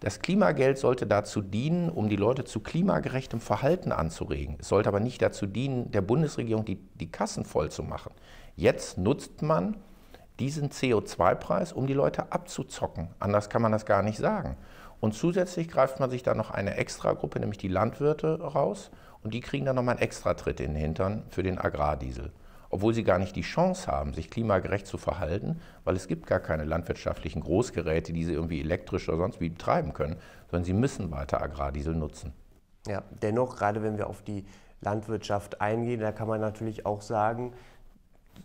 Das 0.00 0.20
Klimageld 0.20 0.78
sollte 0.78 1.06
dazu 1.06 1.42
dienen, 1.42 1.90
um 1.90 2.08
die 2.08 2.16
Leute 2.16 2.44
zu 2.44 2.60
klimagerechtem 2.60 3.40
Verhalten 3.40 3.92
anzuregen. 3.92 4.56
Es 4.58 4.68
sollte 4.68 4.88
aber 4.88 5.00
nicht 5.00 5.22
dazu 5.22 5.46
dienen, 5.46 5.90
der 5.92 6.02
Bundesregierung 6.02 6.64
die, 6.64 6.76
die 6.94 7.10
Kassen 7.10 7.44
voll 7.44 7.70
zu 7.70 7.82
machen. 7.82 8.12
Jetzt 8.56 8.98
nutzt 8.98 9.42
man 9.42 9.76
diesen 10.40 10.70
CO2-Preis, 10.70 11.72
um 11.72 11.86
die 11.86 11.94
Leute 11.94 12.32
abzuzocken. 12.32 13.08
Anders 13.18 13.48
kann 13.48 13.62
man 13.62 13.72
das 13.72 13.86
gar 13.86 14.02
nicht 14.02 14.18
sagen. 14.18 14.56
Und 15.00 15.14
zusätzlich 15.14 15.68
greift 15.68 16.00
man 16.00 16.10
sich 16.10 16.22
da 16.22 16.34
noch 16.34 16.50
eine 16.50 16.76
Extragruppe, 16.76 17.38
nämlich 17.38 17.58
die 17.58 17.68
Landwirte, 17.68 18.40
raus. 18.40 18.90
Und 19.22 19.34
die 19.34 19.40
kriegen 19.40 19.64
dann 19.64 19.76
nochmal 19.76 19.96
einen 19.96 20.02
Extratritt 20.02 20.60
in 20.60 20.72
den 20.72 20.80
Hintern 20.80 21.24
für 21.28 21.42
den 21.42 21.58
Agrardiesel. 21.58 22.32
Obwohl 22.70 22.92
sie 22.92 23.04
gar 23.04 23.18
nicht 23.18 23.36
die 23.36 23.42
Chance 23.42 23.86
haben, 23.86 24.14
sich 24.14 24.30
klimagerecht 24.30 24.86
zu 24.86 24.98
verhalten, 24.98 25.60
weil 25.84 25.94
es 25.94 26.08
gibt 26.08 26.26
gar 26.26 26.40
keine 26.40 26.64
landwirtschaftlichen 26.64 27.42
Großgeräte, 27.42 28.12
die 28.12 28.24
sie 28.24 28.32
irgendwie 28.32 28.60
elektrisch 28.60 29.08
oder 29.08 29.18
sonst 29.18 29.40
wie 29.40 29.50
betreiben 29.50 29.92
können, 29.92 30.16
sondern 30.50 30.64
sie 30.64 30.72
müssen 30.72 31.10
weiter 31.10 31.40
Agrardiesel 31.40 31.94
nutzen. 31.94 32.32
Ja, 32.86 33.02
dennoch, 33.22 33.56
gerade 33.56 33.82
wenn 33.82 33.96
wir 33.96 34.08
auf 34.08 34.22
die 34.22 34.44
Landwirtschaft 34.80 35.60
eingehen, 35.60 36.00
da 36.00 36.12
kann 36.12 36.28
man 36.28 36.40
natürlich 36.40 36.84
auch 36.84 37.00
sagen, 37.00 37.52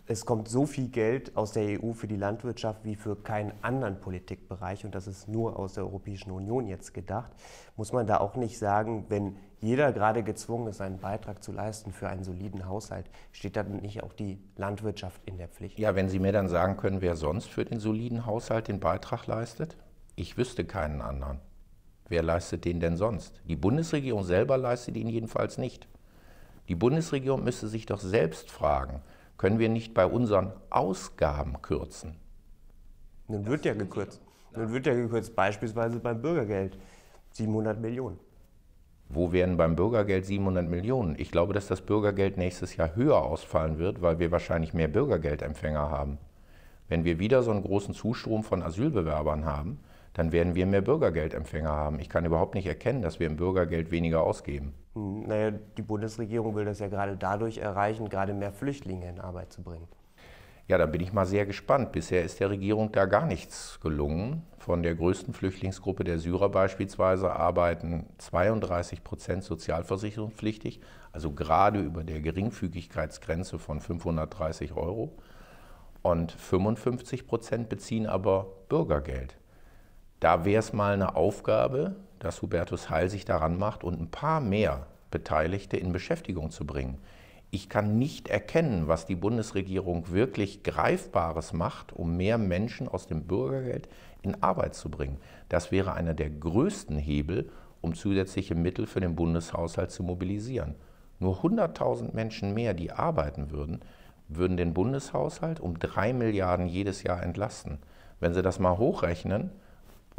es 0.06 0.26
kommt 0.26 0.48
so 0.48 0.66
viel 0.66 0.88
Geld 0.88 1.36
aus 1.36 1.52
der 1.52 1.82
EU 1.82 1.92
für 1.92 2.08
die 2.08 2.16
Landwirtschaft 2.16 2.84
wie 2.84 2.96
für 2.96 3.16
keinen 3.16 3.52
anderen 3.62 4.00
Politikbereich 4.00 4.84
und 4.84 4.94
das 4.94 5.06
ist 5.06 5.28
nur 5.28 5.58
aus 5.58 5.74
der 5.74 5.84
Europäischen 5.84 6.30
Union 6.30 6.66
jetzt 6.66 6.94
gedacht. 6.94 7.30
Muss 7.76 7.92
man 7.92 8.06
da 8.06 8.18
auch 8.18 8.34
nicht 8.34 8.58
sagen, 8.58 9.06
wenn 9.08 9.36
jeder 9.60 9.92
gerade 9.92 10.22
gezwungen 10.22 10.68
ist, 10.68 10.80
einen 10.80 10.98
Beitrag 10.98 11.42
zu 11.42 11.52
leisten 11.52 11.92
für 11.92 12.08
einen 12.08 12.24
soliden 12.24 12.66
Haushalt, 12.66 13.06
steht 13.30 13.56
dann 13.56 13.76
nicht 13.76 14.02
auch 14.02 14.12
die 14.12 14.38
Landwirtschaft 14.56 15.20
in 15.26 15.36
der 15.36 15.48
Pflicht? 15.48 15.78
Ja, 15.78 15.94
wenn 15.94 16.08
Sie 16.08 16.18
mir 16.18 16.32
dann 16.32 16.48
sagen 16.48 16.76
können, 16.76 17.00
wer 17.00 17.14
sonst 17.14 17.48
für 17.48 17.64
den 17.64 17.78
soliden 17.78 18.26
Haushalt 18.26 18.68
den 18.68 18.80
Beitrag 18.80 19.26
leistet? 19.26 19.76
Ich 20.16 20.36
wüsste 20.36 20.64
keinen 20.64 21.02
anderen. 21.02 21.38
Wer 22.08 22.22
leistet 22.22 22.64
den 22.64 22.80
denn 22.80 22.96
sonst? 22.96 23.40
Die 23.44 23.56
Bundesregierung 23.56 24.24
selber 24.24 24.58
leistet 24.58 24.96
ihn 24.96 25.08
jedenfalls 25.08 25.58
nicht. 25.58 25.86
Die 26.68 26.74
Bundesregierung 26.74 27.44
müsste 27.44 27.68
sich 27.68 27.86
doch 27.86 28.00
selbst 28.00 28.50
fragen, 28.50 29.02
können 29.40 29.58
wir 29.58 29.70
nicht 29.70 29.94
bei 29.94 30.04
unseren 30.04 30.52
Ausgaben 30.68 31.62
kürzen? 31.62 32.16
Nun 33.26 33.46
wird 33.46 33.64
ja 33.64 33.72
gekürzt. 33.72 34.20
Nun 34.54 34.70
wird 34.70 34.84
ja 34.84 34.92
gekürzt, 34.92 35.34
beispielsweise 35.34 35.98
beim 35.98 36.20
Bürgergeld 36.20 36.76
700 37.30 37.80
Millionen. 37.80 38.20
Wo 39.08 39.32
werden 39.32 39.56
beim 39.56 39.76
Bürgergeld 39.76 40.26
700 40.26 40.68
Millionen? 40.68 41.14
Ich 41.18 41.30
glaube, 41.30 41.54
dass 41.54 41.68
das 41.68 41.80
Bürgergeld 41.80 42.36
nächstes 42.36 42.76
Jahr 42.76 42.94
höher 42.94 43.22
ausfallen 43.22 43.78
wird, 43.78 44.02
weil 44.02 44.18
wir 44.18 44.30
wahrscheinlich 44.30 44.74
mehr 44.74 44.88
Bürgergeldempfänger 44.88 45.90
haben. 45.90 46.18
Wenn 46.88 47.04
wir 47.04 47.18
wieder 47.18 47.42
so 47.42 47.50
einen 47.50 47.62
großen 47.62 47.94
Zustrom 47.94 48.44
von 48.44 48.62
Asylbewerbern 48.62 49.46
haben, 49.46 49.80
dann 50.12 50.32
werden 50.32 50.54
wir 50.54 50.66
mehr 50.66 50.82
Bürgergeldempfänger 50.82 51.72
haben. 51.72 51.98
Ich 51.98 52.10
kann 52.10 52.26
überhaupt 52.26 52.54
nicht 52.54 52.66
erkennen, 52.66 53.00
dass 53.00 53.20
wir 53.20 53.26
im 53.26 53.36
Bürgergeld 53.36 53.90
weniger 53.90 54.22
ausgeben. 54.22 54.74
Naja, 54.94 55.52
die 55.52 55.82
Bundesregierung 55.82 56.54
will 56.56 56.64
das 56.64 56.80
ja 56.80 56.88
gerade 56.88 57.16
dadurch 57.16 57.58
erreichen, 57.58 58.08
gerade 58.08 58.34
mehr 58.34 58.52
Flüchtlinge 58.52 59.08
in 59.08 59.20
Arbeit 59.20 59.52
zu 59.52 59.62
bringen. 59.62 59.86
Ja, 60.66 60.78
da 60.78 60.86
bin 60.86 61.00
ich 61.00 61.12
mal 61.12 61.26
sehr 61.26 61.46
gespannt. 61.46 61.90
Bisher 61.90 62.22
ist 62.22 62.38
der 62.38 62.50
Regierung 62.50 62.92
da 62.92 63.06
gar 63.06 63.26
nichts 63.26 63.80
gelungen. 63.80 64.44
Von 64.58 64.84
der 64.84 64.94
größten 64.94 65.34
Flüchtlingsgruppe 65.34 66.04
der 66.04 66.20
Syrer 66.20 66.48
beispielsweise 66.48 67.32
arbeiten 67.32 68.06
32 68.18 69.02
Prozent 69.02 69.42
sozialversicherungspflichtig, 69.42 70.80
also 71.10 71.32
gerade 71.32 71.80
über 71.80 72.04
der 72.04 72.20
Geringfügigkeitsgrenze 72.20 73.58
von 73.58 73.80
530 73.80 74.74
Euro. 74.76 75.16
Und 76.02 76.30
55 76.30 77.26
Prozent 77.26 77.68
beziehen 77.68 78.06
aber 78.06 78.46
Bürgergeld. 78.68 79.36
Da 80.20 80.44
wäre 80.44 80.60
es 80.60 80.72
mal 80.72 80.94
eine 80.94 81.16
Aufgabe, 81.16 81.96
dass 82.20 82.40
Hubertus 82.40 82.88
Heil 82.88 83.08
sich 83.08 83.24
daran 83.24 83.58
macht 83.58 83.82
und 83.82 84.00
ein 84.00 84.10
paar 84.10 84.40
mehr 84.40 84.86
Beteiligte 85.10 85.76
in 85.76 85.92
Beschäftigung 85.92 86.50
zu 86.50 86.64
bringen. 86.64 86.98
Ich 87.50 87.68
kann 87.68 87.98
nicht 87.98 88.28
erkennen, 88.28 88.86
was 88.86 89.06
die 89.06 89.16
Bundesregierung 89.16 90.12
wirklich 90.12 90.62
Greifbares 90.62 91.52
macht, 91.52 91.92
um 91.92 92.16
mehr 92.16 92.38
Menschen 92.38 92.86
aus 92.86 93.08
dem 93.08 93.24
Bürgergeld 93.24 93.88
in 94.22 94.40
Arbeit 94.40 94.76
zu 94.76 94.88
bringen. 94.88 95.18
Das 95.48 95.72
wäre 95.72 95.94
einer 95.94 96.14
der 96.14 96.30
größten 96.30 96.96
Hebel, 96.96 97.50
um 97.80 97.94
zusätzliche 97.94 98.54
Mittel 98.54 98.86
für 98.86 99.00
den 99.00 99.16
Bundeshaushalt 99.16 99.90
zu 99.90 100.04
mobilisieren. 100.04 100.76
Nur 101.18 101.40
100.000 101.40 102.14
Menschen 102.14 102.54
mehr, 102.54 102.72
die 102.72 102.92
arbeiten 102.92 103.50
würden, 103.50 103.80
würden 104.28 104.56
den 104.56 104.72
Bundeshaushalt 104.72 105.58
um 105.58 105.78
drei 105.78 106.12
Milliarden 106.12 106.68
jedes 106.68 107.02
Jahr 107.02 107.22
entlasten. 107.22 107.78
Wenn 108.20 108.32
Sie 108.32 108.42
das 108.42 108.60
mal 108.60 108.78
hochrechnen, 108.78 109.50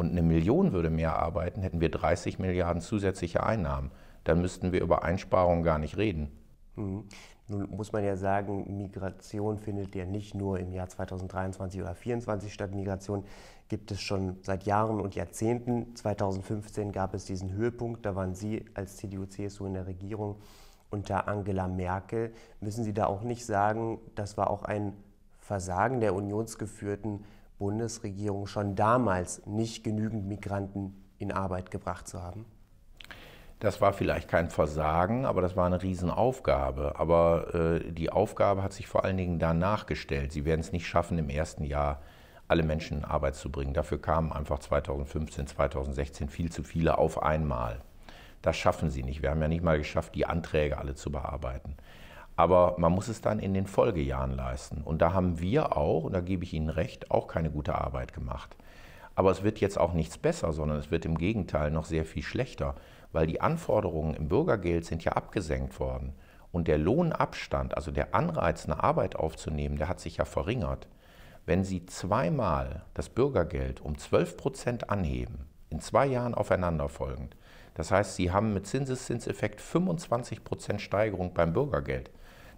und 0.02 0.10
eine 0.10 0.24
Million 0.24 0.74
würde 0.74 0.90
mehr 0.90 1.16
arbeiten, 1.18 1.62
hätten 1.62 1.80
wir 1.80 1.90
30 1.90 2.40
Milliarden 2.40 2.82
zusätzliche 2.82 3.44
Einnahmen. 3.44 3.92
Dann 4.24 4.42
müssten 4.42 4.72
wir 4.72 4.82
über 4.82 5.04
Einsparungen 5.04 5.64
gar 5.64 5.78
nicht 5.78 5.96
reden. 5.96 6.32
Mhm. 6.76 7.04
Nun 7.48 7.70
muss 7.70 7.92
man 7.92 8.04
ja 8.04 8.16
sagen, 8.16 8.78
Migration 8.78 9.60
findet 9.60 9.94
ja 9.94 10.06
nicht 10.06 10.34
nur 10.34 10.60
im 10.60 10.72
Jahr 10.72 10.88
2023 10.88 11.82
oder 11.82 11.90
2024 11.92 12.52
statt. 12.52 12.74
Migration 12.74 13.26
gibt 13.68 13.92
es 13.92 14.02
schon 14.02 14.38
seit 14.42 14.64
Jahren 14.64 15.00
und 15.00 15.16
Jahrzehnten. 15.16 15.96
2015 15.96 16.92
gab 16.92 17.14
es 17.14 17.26
diesen 17.26 17.52
Höhepunkt, 17.52 18.06
da 18.06 18.16
waren 18.16 18.34
Sie 18.34 18.66
als 18.74 18.98
CDU-CSU 18.98 19.66
in 19.68 19.74
der 19.74 19.86
Regierung 19.86 20.38
unter 20.90 21.28
Angela 21.28 21.68
Merkel. 21.68 22.34
Müssen 22.60 22.84
Sie 22.84 22.94
da 22.94 23.06
auch 23.06 23.22
nicht 23.22 23.46
sagen, 23.46 24.00
das 24.16 24.38
war 24.38 24.50
auch 24.50 24.64
ein 24.64 24.94
Versagen 25.40 26.00
der 26.00 26.16
unionsgeführten 26.16 27.26
Bundesregierung, 27.62 28.48
schon 28.48 28.76
damals 28.76 29.46
nicht 29.46 29.84
genügend 29.84 30.26
Migranten 30.26 30.96
in 31.20 31.32
Arbeit 31.32 31.70
gebracht 31.70 32.08
zu 32.08 32.20
haben? 32.20 32.46
Das 33.60 33.82
war 33.82 33.94
vielleicht 33.94 34.28
kein 34.28 34.50
Versagen, 34.50 35.28
aber 35.28 35.44
das 35.44 35.56
war 35.56 35.68
eine 35.68 35.84
Riesenaufgabe. 35.84 36.96
Aber 36.98 37.54
äh, 37.54 37.92
die 37.92 38.12
Aufgabe 38.12 38.64
hat 38.64 38.74
sich 38.74 38.88
vor 38.88 39.06
allen 39.06 39.18
Dingen 39.18 39.38
danach 39.38 39.86
gestellt. 39.86 40.32
Sie 40.32 40.44
werden 40.44 40.62
es 40.62 40.72
nicht 40.72 40.88
schaffen, 40.88 41.20
im 41.20 41.30
ersten 41.30 41.64
Jahr 41.64 42.02
alle 42.48 42.64
Menschen 42.64 42.98
in 42.98 43.06
Arbeit 43.06 43.36
zu 43.36 43.52
bringen. 43.52 43.76
Dafür 43.76 44.02
kamen 44.02 44.34
einfach 44.34 44.58
2015, 44.58 45.46
2016 45.46 46.30
viel 46.30 46.52
zu 46.52 46.64
viele 46.64 46.98
auf 46.98 47.22
einmal. 47.22 47.82
Das 48.42 48.58
schaffen 48.58 48.90
sie 48.90 49.04
nicht. 49.04 49.22
Wir 49.22 49.30
haben 49.30 49.42
ja 49.42 49.48
nicht 49.48 49.64
mal 49.64 49.78
geschafft, 49.78 50.16
die 50.16 50.26
Anträge 50.26 50.80
alle 50.80 50.96
zu 50.96 51.12
bearbeiten. 51.12 51.78
Aber 52.36 52.76
man 52.78 52.92
muss 52.92 53.08
es 53.08 53.22
dann 53.22 53.40
in 53.40 53.54
den 53.54 53.68
Folgejahren 53.68 54.32
leisten. 54.32 54.82
Und 54.82 55.02
da 55.02 55.14
haben 55.14 55.40
wir 55.40 55.78
auch, 55.78 56.06
und 56.06 56.14
da 56.14 56.22
gebe 56.22 56.44
ich 56.44 56.54
Ihnen 56.54 56.70
recht, 56.70 57.12
auch 57.12 57.28
keine 57.28 57.52
gute 57.52 57.76
Arbeit 57.76 58.14
gemacht. 58.14 58.56
Aber 59.16 59.32
es 59.32 59.44
wird 59.44 59.60
jetzt 59.60 59.78
auch 59.78 59.94
nichts 59.94 60.18
besser, 60.18 60.54
sondern 60.54 60.78
es 60.78 60.90
wird 60.90 61.06
im 61.06 61.18
Gegenteil 61.18 61.70
noch 61.70 61.86
sehr 61.86 62.06
viel 62.06 62.24
schlechter 62.24 62.76
weil 63.12 63.28
die 63.28 63.42
Anforderungen 63.42 64.14
im 64.14 64.28
Bürgergeld 64.28 64.86
sind 64.86 65.04
ja 65.04 65.14
abgesenkt 65.14 65.80
worden. 65.80 66.14
Und 66.52 66.68
der 66.68 66.78
Lohnabstand, 66.78 67.76
also 67.76 67.92
der 67.92 68.14
Anreiz, 68.14 68.66
eine 68.66 68.84
Arbeit 68.84 69.16
aufzunehmen, 69.16 69.78
der 69.78 69.88
hat 69.88 70.00
sich 70.00 70.18
ja 70.18 70.26
verringert. 70.26 70.88
Wenn 71.46 71.64
Sie 71.64 71.86
zweimal 71.86 72.84
das 72.94 73.10
Bürgergeld 73.10 73.82
um 73.82 73.98
12 73.98 74.38
Prozent 74.38 74.90
anheben, 74.90 75.46
in 75.70 75.80
zwei 75.80 76.06
Jahren 76.06 76.36
aufeinanderfolgend, 76.36 77.36
das 77.74 77.90
heißt, 77.90 78.16
Sie 78.16 78.32
haben 78.32 78.54
mit 78.54 78.68
Zinseszinseffekt 78.68 79.62
25 79.62 80.44
Prozent 80.44 80.82
Steigerung 80.82 81.34
beim 81.34 81.54
Bürgergeld, 81.54 82.12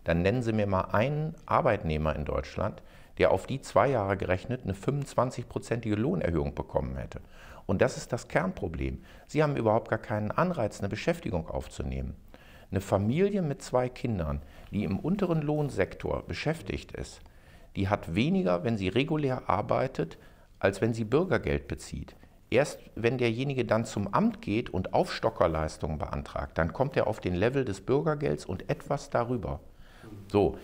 dann 0.03 0.21
nennen 0.21 0.41
Sie 0.41 0.53
mir 0.53 0.67
mal 0.67 0.85
einen 0.91 1.35
Arbeitnehmer 1.45 2.15
in 2.15 2.25
Deutschland, 2.25 2.81
der 3.17 3.31
auf 3.31 3.45
die 3.45 3.61
zwei 3.61 3.89
Jahre 3.89 4.17
gerechnet 4.17 4.61
eine 4.63 4.73
25-prozentige 4.73 5.95
Lohnerhöhung 5.95 6.55
bekommen 6.55 6.95
hätte. 6.95 7.21
Und 7.65 7.81
das 7.81 7.97
ist 7.97 8.11
das 8.11 8.27
Kernproblem. 8.27 9.01
Sie 9.27 9.41
haben 9.41 9.55
überhaupt 9.55 9.89
gar 9.89 9.99
keinen 9.99 10.31
Anreiz, 10.31 10.79
eine 10.79 10.89
Beschäftigung 10.89 11.47
aufzunehmen. 11.47 12.15
Eine 12.71 12.81
Familie 12.81 13.41
mit 13.41 13.61
zwei 13.61 13.87
Kindern, 13.87 14.41
die 14.71 14.83
im 14.83 14.99
unteren 14.99 15.41
Lohnsektor 15.41 16.25
beschäftigt 16.25 16.91
ist, 16.91 17.21
die 17.75 17.87
hat 17.87 18.15
weniger, 18.15 18.63
wenn 18.63 18.77
sie 18.77 18.89
regulär 18.89 19.47
arbeitet, 19.47 20.17
als 20.59 20.81
wenn 20.81 20.93
sie 20.93 21.03
Bürgergeld 21.03 21.67
bezieht. 21.67 22.15
Erst 22.49 22.79
wenn 22.95 23.17
derjenige 23.17 23.65
dann 23.65 23.85
zum 23.85 24.13
Amt 24.13 24.41
geht 24.41 24.69
und 24.69 24.93
Aufstockerleistungen 24.93 25.97
beantragt, 25.97 26.57
dann 26.57 26.73
kommt 26.73 26.95
er 26.97 27.07
auf 27.07 27.19
den 27.19 27.33
Level 27.33 27.65
des 27.65 27.81
Bürgergelds 27.81 28.45
und 28.45 28.69
etwas 28.69 29.09
darüber. 29.09 29.59
So, 30.33 30.57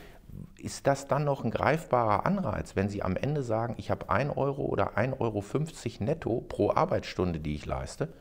ist 0.57 0.87
das 0.87 1.07
dann 1.07 1.25
noch 1.25 1.43
ein 1.43 1.51
greifbarer 1.51 2.25
Anreiz, 2.25 2.75
wenn 2.75 2.89
Sie 2.89 3.03
am 3.03 3.15
Ende 3.15 3.43
sagen, 3.43 3.75
ich 3.77 3.91
habe 3.91 4.09
1 4.09 4.35
Euro 4.35 4.63
oder 4.65 4.97
1,50 4.97 5.19
Euro 5.19 5.43
netto 6.05 6.41
pro 6.41 6.71
Arbeitsstunde, 6.71 7.39
die 7.39 7.53
ich 7.53 7.67
leiste? 7.67 8.11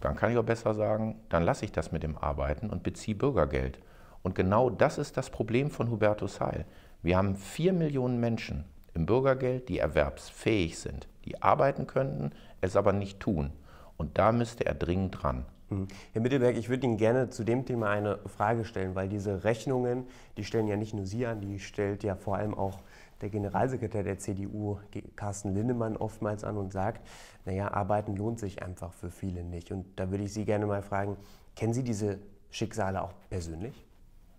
Dann 0.00 0.16
kann 0.16 0.32
ich 0.32 0.38
auch 0.38 0.44
besser 0.44 0.72
sagen, 0.72 1.20
dann 1.28 1.42
lasse 1.42 1.66
ich 1.66 1.72
das 1.72 1.92
mit 1.92 2.04
dem 2.04 2.16
Arbeiten 2.16 2.70
und 2.70 2.84
beziehe 2.84 3.14
Bürgergeld. 3.14 3.80
Und 4.22 4.34
genau 4.34 4.70
das 4.70 4.96
ist 4.96 5.18
das 5.18 5.28
Problem 5.28 5.70
von 5.70 5.90
Hubertus 5.90 6.40
Heil. 6.40 6.64
Wir 7.02 7.18
haben 7.18 7.36
4 7.36 7.74
Millionen 7.74 8.18
Menschen 8.18 8.64
im 8.94 9.04
Bürgergeld, 9.04 9.68
die 9.68 9.80
erwerbsfähig 9.80 10.78
sind, 10.78 11.06
die 11.26 11.42
arbeiten 11.42 11.86
könnten, 11.86 12.30
es 12.62 12.76
aber 12.76 12.94
nicht 12.94 13.20
tun. 13.20 13.52
Und 13.98 14.16
da 14.16 14.32
müsste 14.32 14.64
er 14.64 14.74
dringend 14.74 15.22
dran. 15.22 15.44
Mhm. 15.70 15.88
Herr 16.12 16.22
Mittelberg, 16.22 16.56
ich 16.56 16.68
würde 16.68 16.86
Ihnen 16.86 16.96
gerne 16.96 17.30
zu 17.30 17.44
dem 17.44 17.66
Thema 17.66 17.90
eine 17.90 18.18
Frage 18.26 18.64
stellen, 18.64 18.94
weil 18.94 19.08
diese 19.08 19.44
Rechnungen, 19.44 20.06
die 20.36 20.44
stellen 20.44 20.66
ja 20.66 20.76
nicht 20.76 20.94
nur 20.94 21.04
Sie 21.04 21.26
an, 21.26 21.40
die 21.40 21.58
stellt 21.58 22.02
ja 22.02 22.16
vor 22.16 22.36
allem 22.36 22.54
auch 22.54 22.78
der 23.20 23.30
Generalsekretär 23.30 24.02
der 24.02 24.18
CDU, 24.18 24.78
Carsten 25.16 25.54
Linnemann, 25.54 25.96
oftmals 25.96 26.44
an 26.44 26.56
und 26.56 26.72
sagt, 26.72 27.06
naja, 27.44 27.72
arbeiten 27.72 28.16
lohnt 28.16 28.38
sich 28.38 28.62
einfach 28.62 28.92
für 28.92 29.10
viele 29.10 29.42
nicht. 29.42 29.72
Und 29.72 29.86
da 29.96 30.10
würde 30.10 30.24
ich 30.24 30.32
Sie 30.32 30.44
gerne 30.44 30.66
mal 30.66 30.82
fragen, 30.82 31.16
kennen 31.56 31.74
Sie 31.74 31.82
diese 31.82 32.18
Schicksale 32.50 33.02
auch 33.02 33.12
persönlich? 33.28 33.84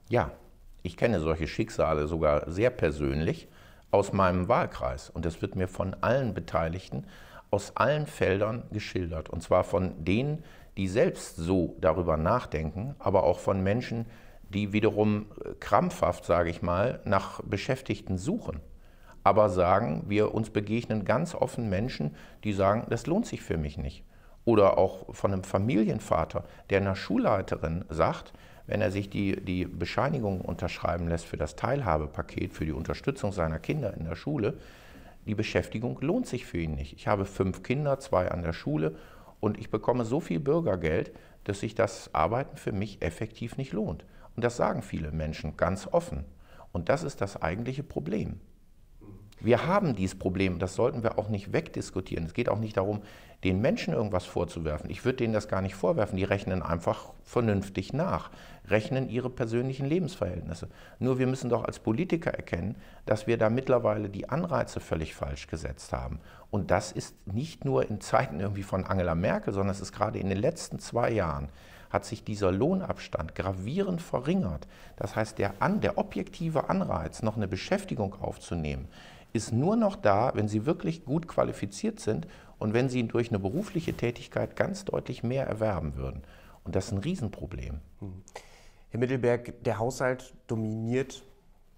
Ja, 0.07 0.31
ich 0.81 0.97
kenne 0.97 1.19
solche 1.19 1.47
Schicksale 1.47 2.07
sogar 2.07 2.49
sehr 2.49 2.69
persönlich 2.69 3.49
aus 3.91 4.13
meinem 4.13 4.47
Wahlkreis. 4.47 5.09
Und 5.09 5.25
das 5.25 5.41
wird 5.41 5.55
mir 5.55 5.67
von 5.67 5.95
allen 6.01 6.33
Beteiligten 6.33 7.05
aus 7.51 7.75
allen 7.75 8.07
Feldern 8.07 8.63
geschildert. 8.71 9.29
Und 9.29 9.41
zwar 9.41 9.63
von 9.63 10.05
denen, 10.05 10.43
die 10.79 10.87
selbst 10.87 11.35
so 11.35 11.75
darüber 11.81 12.15
nachdenken, 12.15 12.95
aber 12.99 13.25
auch 13.25 13.39
von 13.39 13.61
Menschen, 13.61 14.05
die 14.47 14.71
wiederum 14.71 15.25
äh, 15.43 15.49
krampfhaft, 15.59 16.23
sage 16.23 16.49
ich 16.49 16.61
mal, 16.61 17.01
nach 17.03 17.41
Beschäftigten 17.43 18.17
suchen. 18.17 18.61
Aber 19.25 19.49
sagen, 19.49 20.05
wir 20.07 20.33
uns 20.33 20.51
begegnen 20.51 21.03
ganz 21.03 21.35
offen 21.35 21.69
Menschen, 21.69 22.15
die 22.45 22.53
sagen, 22.53 22.87
das 22.89 23.07
lohnt 23.07 23.25
sich 23.25 23.41
für 23.41 23.57
mich 23.57 23.77
nicht. 23.77 24.05
Oder 24.45 24.77
auch 24.77 25.13
von 25.13 25.33
einem 25.33 25.43
Familienvater, 25.43 26.45
der 26.69 26.79
einer 26.79 26.95
Schulleiterin 26.95 27.83
sagt, 27.89 28.31
wenn 28.65 28.79
er 28.79 28.91
sich 28.91 29.09
die, 29.09 29.35
die 29.35 29.65
Bescheinigung 29.65 30.39
unterschreiben 30.39 31.09
lässt 31.09 31.25
für 31.25 31.35
das 31.35 31.57
Teilhabepaket, 31.57 32.53
für 32.53 32.65
die 32.65 32.71
Unterstützung 32.71 33.33
seiner 33.33 33.59
Kinder 33.59 33.93
in 33.97 34.05
der 34.05 34.15
Schule, 34.15 34.53
die 35.27 35.35
Beschäftigung 35.35 35.99
lohnt 35.99 36.25
sich 36.25 36.45
für 36.45 36.59
ihn 36.59 36.75
nicht. 36.75 36.93
Ich 36.93 37.09
habe 37.09 37.25
fünf 37.25 37.63
Kinder, 37.63 37.99
zwei 37.99 38.31
an 38.31 38.43
der 38.43 38.53
Schule 38.53 38.95
und 39.39 39.59
ich 39.59 39.69
bekomme 39.69 40.05
so 40.05 40.19
viel 40.19 40.39
Bürgergeld, 40.39 41.11
dass 41.43 41.61
sich 41.61 41.75
das 41.75 42.13
Arbeiten 42.13 42.57
für 42.57 42.71
mich 42.71 43.01
effektiv 43.01 43.57
nicht 43.57 43.73
lohnt. 43.73 44.05
Und 44.35 44.43
das 44.43 44.57
sagen 44.57 44.81
viele 44.81 45.11
Menschen 45.11 45.57
ganz 45.57 45.87
offen. 45.87 46.25
Und 46.71 46.89
das 46.89 47.03
ist 47.03 47.21
das 47.21 47.41
eigentliche 47.41 47.83
Problem. 47.83 48.39
Wir 49.39 49.65
haben 49.67 49.95
dieses 49.95 50.17
Problem, 50.17 50.59
das 50.59 50.75
sollten 50.75 51.03
wir 51.03 51.17
auch 51.17 51.29
nicht 51.29 51.53
wegdiskutieren. 51.53 52.25
Es 52.25 52.33
geht 52.33 52.49
auch 52.49 52.59
nicht 52.59 52.77
darum, 52.77 53.01
den 53.43 53.61
Menschen 53.61 53.93
irgendwas 53.93 54.25
vorzuwerfen. 54.25 54.89
Ich 54.89 55.05
würde 55.05 55.17
denen 55.17 55.33
das 55.33 55.47
gar 55.47 55.61
nicht 55.61 55.75
vorwerfen. 55.75 56.17
Die 56.17 56.25
rechnen 56.25 56.61
einfach 56.61 57.13
vernünftig 57.23 57.93
nach, 57.93 58.31
rechnen 58.67 59.09
ihre 59.09 59.29
persönlichen 59.29 59.85
Lebensverhältnisse. 59.85 60.67
Nur 60.99 61.19
wir 61.19 61.27
müssen 61.27 61.49
doch 61.49 61.63
als 61.63 61.79
Politiker 61.79 62.31
erkennen, 62.31 62.75
dass 63.05 63.27
wir 63.27 63.37
da 63.37 63.49
mittlerweile 63.49 64.09
die 64.09 64.27
Anreize 64.27 64.81
völlig 64.81 65.15
falsch 65.15 65.47
gesetzt 65.47 65.93
haben. 65.93 66.19
Und 66.51 66.69
das 66.69 66.91
ist 66.91 67.15
nicht 67.27 67.63
nur 67.63 67.89
in 67.89 68.01
Zeiten 68.01 68.41
irgendwie 68.41 68.63
von 68.63 68.83
Angela 68.85 69.15
Merkel, 69.15 69.53
sondern 69.53 69.71
es 69.71 69.81
ist 69.81 69.93
gerade 69.93 70.19
in 70.19 70.27
den 70.27 70.39
letzten 70.39 70.79
zwei 70.79 71.11
Jahren 71.11 71.49
hat 71.89 72.05
sich 72.05 72.23
dieser 72.23 72.51
Lohnabstand 72.51 73.33
gravierend 73.33 74.01
verringert. 74.01 74.67
Das 74.95 75.15
heißt, 75.15 75.39
der, 75.39 75.55
an, 75.59 75.81
der 75.81 75.97
objektive 75.97 76.69
Anreiz, 76.69 77.23
noch 77.23 77.35
eine 77.35 77.47
Beschäftigung 77.47 78.13
aufzunehmen, 78.21 78.87
ist 79.33 79.51
nur 79.53 79.75
noch 79.75 79.95
da, 79.95 80.31
wenn 80.35 80.47
Sie 80.47 80.65
wirklich 80.65 81.05
gut 81.05 81.27
qualifiziert 81.27 81.99
sind 81.99 82.27
und 82.57 82.73
wenn 82.73 82.89
Sie 82.89 83.07
durch 83.07 83.29
eine 83.29 83.39
berufliche 83.39 83.93
Tätigkeit 83.93 84.55
ganz 84.55 84.85
deutlich 84.85 85.23
mehr 85.23 85.47
erwerben 85.47 85.95
würden. 85.95 86.23
Und 86.63 86.75
das 86.75 86.87
ist 86.87 86.91
ein 86.91 86.99
Riesenproblem. 86.99 87.79
Hm. 87.99 88.23
Herr 88.89 88.99
Mittelberg, 88.99 89.63
der 89.63 89.77
Haushalt 89.77 90.33
dominiert 90.47 91.23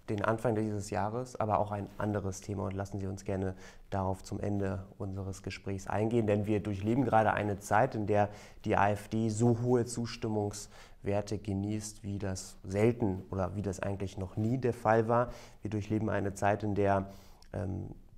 den 0.08 0.24
Anfang 0.24 0.54
dieses 0.54 0.90
Jahres, 0.90 1.36
aber 1.36 1.58
auch 1.58 1.70
ein 1.70 1.88
anderes 1.96 2.40
Thema 2.40 2.64
und 2.64 2.74
lassen 2.74 2.98
Sie 2.98 3.06
uns 3.06 3.24
gerne 3.24 3.54
darauf 3.90 4.22
zum 4.22 4.40
Ende 4.40 4.84
unseres 4.98 5.42
Gesprächs 5.42 5.86
eingehen, 5.86 6.26
denn 6.26 6.46
wir 6.46 6.60
durchleben 6.60 7.04
gerade 7.04 7.32
eine 7.32 7.58
Zeit, 7.58 7.94
in 7.94 8.06
der 8.06 8.28
die 8.64 8.76
AfD 8.76 9.28
so 9.28 9.60
hohe 9.62 9.84
Zustimmungswerte 9.84 11.38
genießt, 11.38 12.02
wie 12.02 12.18
das 12.18 12.56
selten 12.64 13.22
oder 13.30 13.54
wie 13.54 13.62
das 13.62 13.80
eigentlich 13.80 14.18
noch 14.18 14.36
nie 14.36 14.58
der 14.58 14.74
Fall 14.74 15.08
war. 15.08 15.30
Wir 15.62 15.70
durchleben 15.70 16.10
eine 16.10 16.34
Zeit, 16.34 16.62
in 16.64 16.74
der 16.74 17.10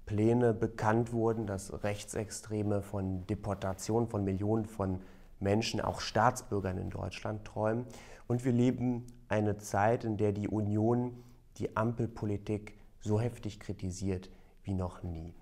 Pläne 0.06 0.54
bekannt 0.54 1.12
wurden, 1.12 1.46
dass 1.46 1.82
Rechtsextreme 1.82 2.82
von 2.82 3.26
Deportation 3.26 4.06
von 4.06 4.24
Millionen 4.24 4.66
von 4.66 5.00
Menschen, 5.40 5.80
auch 5.80 6.00
Staatsbürgern 6.00 6.78
in 6.78 6.90
Deutschland 6.90 7.44
träumen. 7.44 7.86
Und 8.26 8.44
wir 8.44 8.52
leben 8.52 9.06
eine 9.28 9.58
Zeit, 9.58 10.04
in 10.04 10.16
der 10.16 10.32
die 10.32 10.48
Union 10.48 11.22
die 11.58 11.76
Ampelpolitik 11.76 12.76
so 13.00 13.20
heftig 13.20 13.60
kritisiert 13.60 14.30
wie 14.62 14.74
noch 14.74 15.02
nie. 15.02 15.34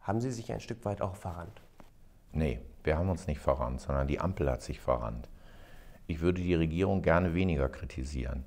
Haben 0.00 0.20
Sie 0.20 0.30
sich 0.30 0.52
ein 0.52 0.60
Stück 0.60 0.84
weit 0.84 1.02
auch 1.02 1.16
verrannt? 1.16 1.62
Nee, 2.32 2.60
wir 2.84 2.96
haben 2.96 3.10
uns 3.10 3.26
nicht 3.26 3.40
verrannt, 3.40 3.80
sondern 3.80 4.08
die 4.08 4.20
Ampel 4.20 4.50
hat 4.50 4.62
sich 4.62 4.80
verrannt. 4.80 5.28
Ich 6.06 6.20
würde 6.20 6.42
die 6.42 6.54
Regierung 6.54 7.02
gerne 7.02 7.34
weniger 7.34 7.68
kritisieren. 7.68 8.44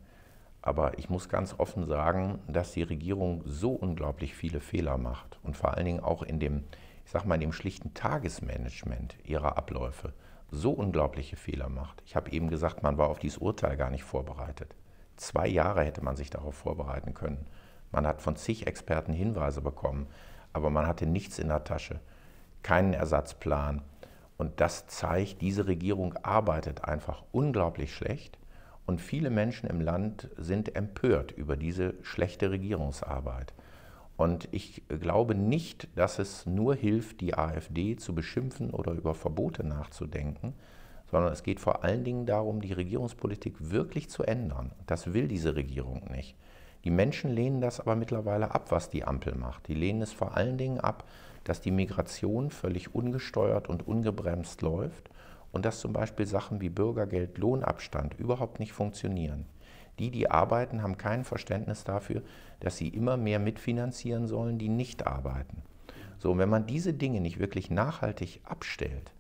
Aber 0.66 0.98
ich 0.98 1.10
muss 1.10 1.28
ganz 1.28 1.54
offen 1.60 1.86
sagen, 1.86 2.40
dass 2.48 2.72
die 2.72 2.84
Regierung 2.84 3.44
so 3.46 3.74
unglaublich 3.74 4.34
viele 4.34 4.62
Fehler 4.62 4.98
macht 4.98 5.38
und 5.44 5.58
vor 5.58 5.74
allen 5.74 5.86
Dingen 5.86 6.00
auch 6.00 6.24
in 6.24 6.40
dem, 6.40 6.64
ich 7.04 7.12
sage 7.12 7.28
mal, 7.28 7.36
in 7.36 7.42
dem 7.42 7.52
schlichten 7.52 7.94
Tagesmanagement 7.94 9.18
ihrer 9.26 9.58
Abläufe 9.58 10.14
so 10.50 10.72
unglaubliche 10.72 11.36
Fehler 11.36 11.68
macht. 11.68 12.02
Ich 12.06 12.16
habe 12.16 12.32
eben 12.32 12.50
gesagt, 12.50 12.82
man 12.82 12.98
war 12.98 13.10
auf 13.10 13.20
dieses 13.20 13.40
Urteil 13.40 13.76
gar 13.76 13.90
nicht 13.90 14.06
vorbereitet. 14.06 14.74
Zwei 15.18 15.48
Jahre 15.48 15.84
hätte 15.84 16.02
man 16.02 16.16
sich 16.16 16.30
darauf 16.30 16.56
vorbereiten 16.56 17.14
können. 17.14 17.46
Man 17.92 18.08
hat 18.08 18.22
von 18.22 18.38
zig 18.38 18.66
Experten 18.66 19.12
Hinweise 19.12 19.62
bekommen, 19.62 20.08
aber 20.54 20.70
man 20.70 20.88
hatte 20.88 21.06
nichts 21.06 21.40
in 21.40 21.50
der 21.50 21.66
Tasche, 21.66 22.00
keinen 22.62 22.94
Ersatzplan. 22.94 23.82
Und 24.38 24.62
das 24.62 24.88
zeigt, 24.88 25.42
diese 25.42 25.68
Regierung 25.68 26.16
arbeitet 26.24 26.86
einfach 26.86 27.24
unglaublich 27.34 27.94
schlecht. 27.94 28.38
Und 28.86 29.00
viele 29.00 29.30
Menschen 29.30 29.70
im 29.70 29.80
Land 29.80 30.30
sind 30.38 30.76
empört 30.76 31.32
über 31.32 31.56
diese 31.56 31.94
schlechte 32.02 32.52
Regierungsarbeit. 32.52 33.54
Und 34.18 34.48
ich 34.52 34.84
glaube 34.88 35.36
nicht, 35.36 35.88
dass 35.96 36.20
es 36.20 36.46
nur 36.46 36.76
hilft, 36.76 37.22
die 37.22 37.36
AfD 37.36 37.96
zu 37.96 38.14
beschimpfen 38.14 38.70
oder 38.70 38.92
über 38.92 39.16
Verbote 39.16 39.64
nachzudenken, 39.66 40.54
sondern 41.10 41.32
es 41.32 41.44
geht 41.44 41.60
vor 41.60 41.84
allen 41.84 42.04
Dingen 42.04 42.26
darum, 42.26 42.62
die 42.62 42.74
Regierungspolitik 42.74 43.56
wirklich 43.72 44.10
zu 44.10 44.24
ändern. 44.24 44.72
Das 44.86 45.14
will 45.14 45.28
diese 45.28 45.56
Regierung 45.56 46.12
nicht. 46.12 46.36
Die 46.84 46.92
Menschen 46.92 47.32
lehnen 47.32 47.62
das 47.62 47.80
aber 47.80 47.96
mittlerweile 47.96 48.52
ab, 48.52 48.72
was 48.72 48.90
die 48.90 49.06
Ampel 49.06 49.36
macht. 49.36 49.68
Die 49.68 49.74
lehnen 49.74 50.02
es 50.02 50.12
vor 50.12 50.36
allen 50.36 50.58
Dingen 50.58 50.80
ab, 50.80 51.06
dass 51.46 51.62
die 51.62 51.72
Migration 51.72 52.50
völlig 52.50 52.94
ungesteuert 52.94 53.70
und 53.70 53.88
ungebremst 53.88 54.62
läuft 54.62 55.10
und 55.54 55.64
dass 55.64 55.80
zum 55.80 55.94
Beispiel 55.94 56.26
Sachen 56.26 56.60
wie 56.60 56.70
Bürgergeld, 56.70 57.38
Lohnabstand 57.38 58.20
überhaupt 58.20 58.60
nicht 58.60 58.74
funktionieren. 58.74 59.46
Die, 60.00 60.10
die 60.10 60.30
arbeiten, 60.30 60.82
haben 60.82 60.98
kein 60.98 61.24
Verständnis 61.24 61.84
dafür, 61.86 62.24
dass 62.60 62.76
sie 62.76 62.90
immer 62.90 63.16
mehr 63.16 63.40
mitfinanzieren 63.40 64.28
sollen, 64.28 64.58
die 64.58 64.68
nicht 64.68 65.08
arbeiten. 65.08 65.62
So, 66.18 66.32
und 66.32 66.40
wenn 66.40 66.50
man 66.50 66.66
diese 66.66 66.94
Dinge 66.94 67.22
nicht 67.22 67.40
wirklich 67.40 67.70
nachhaltig 67.70 68.42
abstellt, 68.44 69.14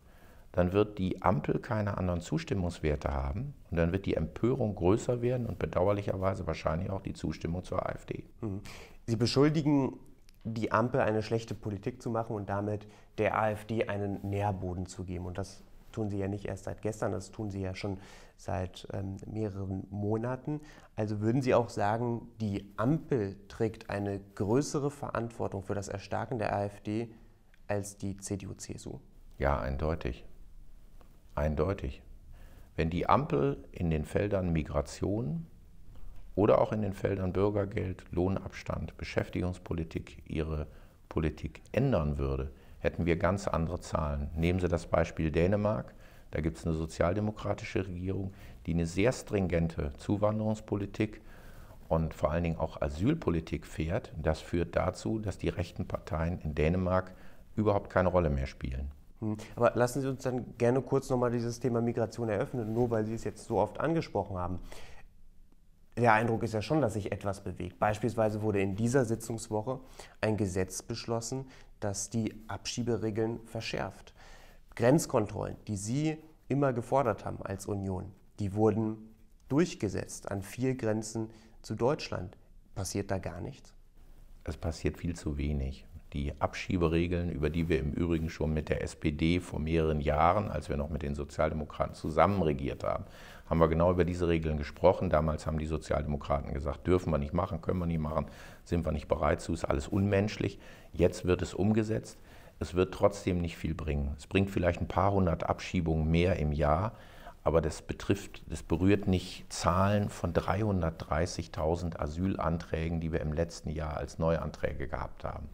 dann 0.52 0.74
wird 0.74 0.98
die 0.98 1.22
Ampel 1.22 1.60
keine 1.60 1.98
anderen 1.98 2.22
Zustimmungswerte 2.22 3.10
haben 3.10 3.54
und 3.70 3.78
dann 3.78 3.92
wird 3.92 4.06
die 4.06 4.16
Empörung 4.16 4.76
größer 4.76 5.22
werden 5.22 5.46
und 5.46 5.60
bedauerlicherweise 5.60 6.48
wahrscheinlich 6.48 6.90
auch 6.90 7.02
die 7.02 7.14
Zustimmung 7.14 7.64
zur 7.64 7.88
AfD. 7.88 8.24
Mhm. 8.42 8.62
Sie 9.06 9.16
beschuldigen 9.16 10.00
die 10.44 10.72
Ampel 10.72 11.02
eine 11.02 11.24
schlechte 11.24 11.56
Politik 11.56 12.02
zu 12.02 12.10
machen 12.10 12.36
und 12.36 12.50
damit 12.50 12.88
der 13.18 13.40
AfD 13.40 13.88
einen 13.88 14.20
Nährboden 14.28 14.86
zu 14.86 15.04
geben. 15.04 15.26
Und 15.26 15.38
das 15.38 15.64
tun 15.94 16.10
sie 16.10 16.18
ja 16.18 16.28
nicht 16.28 16.46
erst 16.46 16.66
seit 16.66 16.82
gestern, 16.82 17.14
das 17.14 17.32
tun 17.32 17.50
sie 17.50 17.62
ja 17.62 17.74
schon 17.74 18.00
seit 18.36 18.88
ähm, 18.92 19.18
mehreren 19.26 19.88
Monaten. 19.90 20.60
Also 20.96 21.22
würden 21.22 21.42
Sie 21.42 21.54
auch 21.54 21.70
sagen, 21.70 22.28
die 22.42 22.74
Ampel 22.78 23.38
trägt 23.48 23.90
eine 23.90 24.20
größere 24.36 24.92
Verantwortung 24.92 25.64
für 25.64 25.76
das 25.76 25.88
Erstarken 25.88 26.40
der 26.40 26.54
AfD 26.54 27.14
als 27.68 27.98
die 27.98 28.18
CDU-CSU? 28.18 29.00
Ja, 29.38 29.60
eindeutig. 29.60 30.26
Eindeutig. 31.36 32.02
Wenn 32.76 32.90
die 32.90 33.08
Ampel 33.08 33.64
in 33.72 33.90
den 33.90 34.06
Feldern 34.06 34.52
Migration 34.52 35.48
oder 36.36 36.60
auch 36.60 36.72
in 36.72 36.82
den 36.82 36.94
Feldern 36.94 37.34
Bürgergeld, 37.34 38.04
Lohnabstand, 38.12 38.98
Beschäftigungspolitik 38.98 40.24
ihre 40.28 40.68
Politik 41.10 41.62
ändern 41.72 42.18
würde, 42.18 42.52
hätten 42.84 43.06
wir 43.06 43.16
ganz 43.16 43.48
andere 43.48 43.80
Zahlen. 43.80 44.30
Nehmen 44.36 44.60
Sie 44.60 44.68
das 44.68 44.86
Beispiel 44.88 45.32
Dänemark. 45.32 45.94
Da 46.32 46.42
gibt 46.42 46.58
es 46.58 46.68
eine 46.68 46.76
sozialdemokratische 46.76 47.88
Regierung, 47.88 48.34
die 48.66 48.74
eine 48.74 48.86
sehr 48.86 49.12
stringente 49.12 49.94
Zuwanderungspolitik 49.98 51.22
und 51.88 52.14
vor 52.14 52.32
allen 52.32 52.44
Dingen 52.44 52.58
auch 52.58 52.82
Asylpolitik 52.82 53.66
fährt. 53.66 54.12
Das 54.22 54.42
führt 54.42 54.76
dazu, 54.76 55.20
dass 55.20 55.38
die 55.38 55.50
rechten 55.50 55.88
Parteien 55.88 56.40
in 56.40 56.56
Dänemark 56.56 57.14
überhaupt 57.56 57.90
keine 57.90 58.10
Rolle 58.10 58.30
mehr 58.30 58.48
spielen. 58.48 58.92
Hm. 59.20 59.38
Aber 59.56 59.72
lassen 59.76 60.02
Sie 60.02 60.10
uns 60.10 60.24
dann 60.24 60.58
gerne 60.58 60.82
kurz 60.82 61.10
nochmal 61.10 61.32
dieses 61.32 61.60
Thema 61.60 61.82
Migration 61.82 62.30
eröffnen, 62.30 62.74
nur 62.74 62.90
weil 62.90 63.06
Sie 63.06 63.14
es 63.14 63.24
jetzt 63.24 63.46
so 63.46 63.60
oft 63.60 63.80
angesprochen 63.80 64.38
haben. 64.38 64.60
Der 65.96 66.14
Eindruck 66.14 66.42
ist 66.42 66.54
ja 66.54 66.62
schon, 66.62 66.82
dass 66.82 66.94
sich 66.94 67.12
etwas 67.12 67.44
bewegt. 67.44 67.80
Beispielsweise 67.80 68.42
wurde 68.42 68.62
in 68.62 68.76
dieser 68.76 69.06
Sitzungswoche 69.06 69.80
ein 70.22 70.38
Gesetz 70.38 70.82
beschlossen, 70.82 71.46
das 71.80 72.10
die 72.10 72.34
Abschieberegeln 72.48 73.40
verschärft. 73.46 74.14
Grenzkontrollen, 74.76 75.56
die 75.68 75.78
Sie 75.78 76.18
immer 76.48 76.74
gefordert 76.74 77.26
haben 77.26 77.44
als 77.44 77.68
Union, 77.68 78.12
die 78.40 78.56
wurden 78.56 79.14
durchgesetzt 79.50 80.32
an 80.32 80.42
vier 80.42 80.76
Grenzen 80.76 81.30
zu 81.62 81.76
Deutschland. 81.76 82.38
Passiert 82.74 83.12
da 83.12 83.20
gar 83.20 83.40
nichts? 83.40 83.76
Es 84.46 84.58
passiert 84.58 84.98
viel 84.98 85.16
zu 85.16 85.38
wenig 85.38 85.86
die 86.14 86.40
Abschieberegeln, 86.40 87.30
über 87.30 87.50
die 87.50 87.70
wir 87.70 87.80
im 87.80 87.92
Übrigen 87.92 88.30
schon 88.30 88.54
mit 88.54 88.70
der 88.70 88.84
SPD 88.84 89.40
vor 89.40 89.60
mehreren 89.60 90.00
Jahren, 90.00 90.50
als 90.50 90.70
wir 90.70 90.78
noch 90.78 90.90
mit 90.90 91.02
den 91.02 91.16
Sozialdemokraten 91.16 91.96
zusammen 91.96 92.42
regiert 92.44 92.84
haben, 92.84 93.06
haben 93.54 93.60
wir 93.60 93.68
genau 93.68 93.92
über 93.92 94.04
diese 94.04 94.28
Regeln 94.28 94.58
gesprochen. 94.58 95.12
Damals 95.12 95.46
haben 95.46 95.60
die 95.60 95.68
Sozialdemokraten 95.68 96.56
gesagt, 96.56 96.88
dürfen 96.88 97.12
wir 97.12 97.20
nicht 97.20 97.34
machen, 97.34 97.62
können 97.62 97.78
wir 97.78 97.86
nicht 97.86 98.00
machen, 98.00 98.26
sind 98.64 98.84
wir 98.84 98.92
nicht 98.92 99.08
bereit 99.08 99.42
zu, 99.42 99.54
ist 99.54 99.64
alles 99.64 99.88
unmenschlich. 99.88 100.58
Jetzt 100.92 101.26
wird 101.26 101.44
es 101.44 101.54
umgesetzt. 101.54 102.18
Es 102.58 102.74
wird 102.74 102.96
trotzdem 102.96 103.42
nicht 103.42 103.56
viel 103.56 103.76
bringen. 103.76 104.16
Es 104.18 104.26
bringt 104.26 104.50
vielleicht 104.50 104.82
ein 104.82 104.88
paar 104.88 105.12
hundert 105.12 105.48
Abschiebungen 105.48 106.10
mehr 106.10 106.38
im 106.38 106.52
Jahr, 106.52 106.94
aber 107.44 107.62
das 107.62 107.84
betrifft, 107.84 108.42
das 108.50 108.64
berührt 108.64 109.08
nicht 109.08 109.46
Zahlen 109.54 110.10
von 110.10 110.34
330.000 110.34 112.00
Asylanträgen, 112.00 113.02
die 113.02 113.12
wir 113.12 113.22
im 113.22 113.34
letzten 113.34 113.70
Jahr 113.70 113.98
als 113.98 114.18
Neuanträge 114.18 114.88
gehabt 114.88 115.26
haben. 115.26 115.48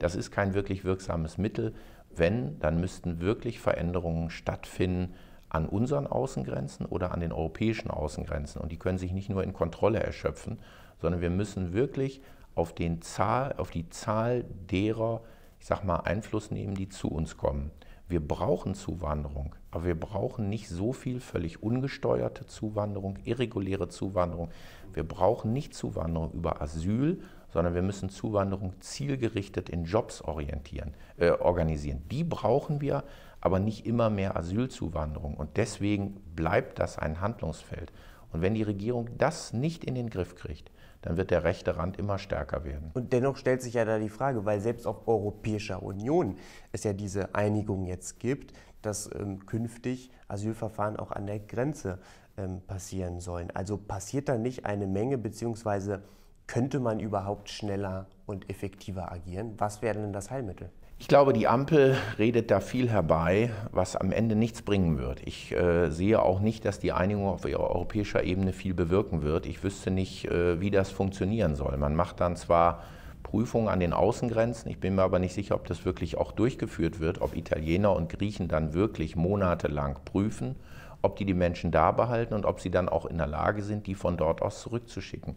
Das 0.00 0.16
ist 0.16 0.32
kein 0.32 0.54
wirklich 0.54 0.84
wirksames 0.84 1.38
Mittel. 1.38 1.74
Wenn, 2.10 2.58
dann 2.58 2.80
müssten 2.80 3.20
wirklich 3.20 3.60
Veränderungen 3.60 4.30
stattfinden 4.30 5.14
an 5.48 5.66
unseren 5.66 6.06
Außengrenzen 6.06 6.86
oder 6.86 7.12
an 7.12 7.20
den 7.20 7.32
europäischen 7.32 7.90
Außengrenzen. 7.90 8.60
Und 8.60 8.72
die 8.72 8.78
können 8.78 8.98
sich 8.98 9.12
nicht 9.12 9.28
nur 9.28 9.42
in 9.42 9.52
Kontrolle 9.52 10.00
erschöpfen, 10.00 10.58
sondern 11.00 11.20
wir 11.20 11.30
müssen 11.30 11.72
wirklich 11.72 12.22
auf, 12.54 12.74
den 12.74 13.02
Zahl, 13.02 13.54
auf 13.58 13.70
die 13.70 13.88
Zahl 13.88 14.44
derer, 14.70 15.22
ich 15.60 15.66
sag 15.66 15.84
mal, 15.84 16.00
Einfluss 16.00 16.50
nehmen, 16.50 16.74
die 16.74 16.88
zu 16.88 17.08
uns 17.08 17.36
kommen. 17.36 17.70
Wir 18.08 18.26
brauchen 18.26 18.74
Zuwanderung, 18.74 19.54
aber 19.72 19.84
wir 19.84 19.98
brauchen 19.98 20.48
nicht 20.48 20.68
so 20.68 20.92
viel 20.92 21.18
völlig 21.18 21.62
ungesteuerte 21.62 22.46
Zuwanderung, 22.46 23.18
irreguläre 23.24 23.88
Zuwanderung. 23.88 24.50
Wir 24.92 25.02
brauchen 25.02 25.52
nicht 25.52 25.74
Zuwanderung 25.74 26.32
über 26.32 26.62
Asyl, 26.62 27.20
sondern 27.56 27.74
wir 27.74 27.80
müssen 27.80 28.10
Zuwanderung 28.10 28.74
zielgerichtet 28.80 29.70
in 29.70 29.86
Jobs 29.86 30.20
orientieren, 30.20 30.92
äh, 31.16 31.30
organisieren. 31.30 32.02
Die 32.10 32.22
brauchen 32.22 32.82
wir, 32.82 33.02
aber 33.40 33.60
nicht 33.60 33.86
immer 33.86 34.10
mehr 34.10 34.36
Asylzuwanderung. 34.36 35.38
Und 35.38 35.56
deswegen 35.56 36.20
bleibt 36.34 36.78
das 36.78 36.98
ein 36.98 37.22
Handlungsfeld. 37.22 37.94
Und 38.30 38.42
wenn 38.42 38.52
die 38.52 38.62
Regierung 38.62 39.08
das 39.16 39.54
nicht 39.54 39.84
in 39.84 39.94
den 39.94 40.10
Griff 40.10 40.34
kriegt, 40.34 40.70
dann 41.00 41.16
wird 41.16 41.30
der 41.30 41.44
rechte 41.44 41.78
Rand 41.78 41.98
immer 41.98 42.18
stärker 42.18 42.66
werden. 42.66 42.90
Und 42.92 43.14
dennoch 43.14 43.38
stellt 43.38 43.62
sich 43.62 43.72
ja 43.72 43.86
da 43.86 43.98
die 43.98 44.10
Frage, 44.10 44.44
weil 44.44 44.60
selbst 44.60 44.86
auf 44.86 45.08
europäischer 45.08 45.82
Union 45.82 46.36
es 46.72 46.84
ja 46.84 46.92
diese 46.92 47.34
Einigung 47.34 47.86
jetzt 47.86 48.20
gibt, 48.20 48.52
dass 48.82 49.08
ähm, 49.18 49.46
künftig 49.46 50.10
Asylverfahren 50.28 50.98
auch 50.98 51.10
an 51.10 51.26
der 51.26 51.38
Grenze 51.38 52.00
ähm, 52.36 52.60
passieren 52.66 53.18
sollen. 53.20 53.50
Also 53.52 53.78
passiert 53.78 54.28
da 54.28 54.36
nicht 54.36 54.66
eine 54.66 54.86
Menge, 54.86 55.16
beziehungsweise 55.16 56.02
könnte 56.46 56.80
man 56.80 57.00
überhaupt 57.00 57.50
schneller 57.50 58.06
und 58.26 58.48
effektiver 58.50 59.10
agieren? 59.12 59.54
Was 59.58 59.82
wäre 59.82 59.98
denn 59.98 60.12
das 60.12 60.30
Heilmittel? 60.30 60.70
Ich 60.98 61.08
glaube, 61.08 61.34
die 61.34 61.46
Ampel 61.46 61.94
redet 62.18 62.50
da 62.50 62.60
viel 62.60 62.88
herbei, 62.88 63.50
was 63.70 63.96
am 63.96 64.12
Ende 64.12 64.34
nichts 64.34 64.62
bringen 64.62 64.96
wird. 64.96 65.20
Ich 65.26 65.52
äh, 65.52 65.90
sehe 65.90 66.22
auch 66.22 66.40
nicht, 66.40 66.64
dass 66.64 66.78
die 66.78 66.92
Einigung 66.92 67.28
auf 67.28 67.44
europäischer 67.44 68.24
Ebene 68.24 68.54
viel 68.54 68.72
bewirken 68.72 69.22
wird. 69.22 69.44
Ich 69.44 69.62
wüsste 69.62 69.90
nicht, 69.90 70.24
äh, 70.24 70.58
wie 70.58 70.70
das 70.70 70.90
funktionieren 70.90 71.54
soll. 71.54 71.76
Man 71.76 71.94
macht 71.94 72.20
dann 72.20 72.34
zwar 72.34 72.82
Prüfungen 73.22 73.68
an 73.68 73.80
den 73.80 73.92
Außengrenzen, 73.92 74.70
ich 74.70 74.78
bin 74.78 74.94
mir 74.94 75.02
aber 75.02 75.18
nicht 75.18 75.34
sicher, 75.34 75.56
ob 75.56 75.66
das 75.66 75.84
wirklich 75.84 76.16
auch 76.16 76.30
durchgeführt 76.32 77.00
wird, 77.00 77.20
ob 77.20 77.36
Italiener 77.36 77.94
und 77.94 78.08
Griechen 78.08 78.46
dann 78.48 78.72
wirklich 78.72 79.16
monatelang 79.16 79.98
prüfen, 80.04 80.54
ob 81.02 81.16
die 81.16 81.24
die 81.24 81.34
Menschen 81.34 81.72
da 81.72 81.90
behalten 81.90 82.34
und 82.34 82.46
ob 82.46 82.60
sie 82.60 82.70
dann 82.70 82.88
auch 82.88 83.04
in 83.04 83.18
der 83.18 83.26
Lage 83.26 83.62
sind, 83.62 83.86
die 83.88 83.96
von 83.96 84.16
dort 84.16 84.42
aus 84.42 84.62
zurückzuschicken. 84.62 85.36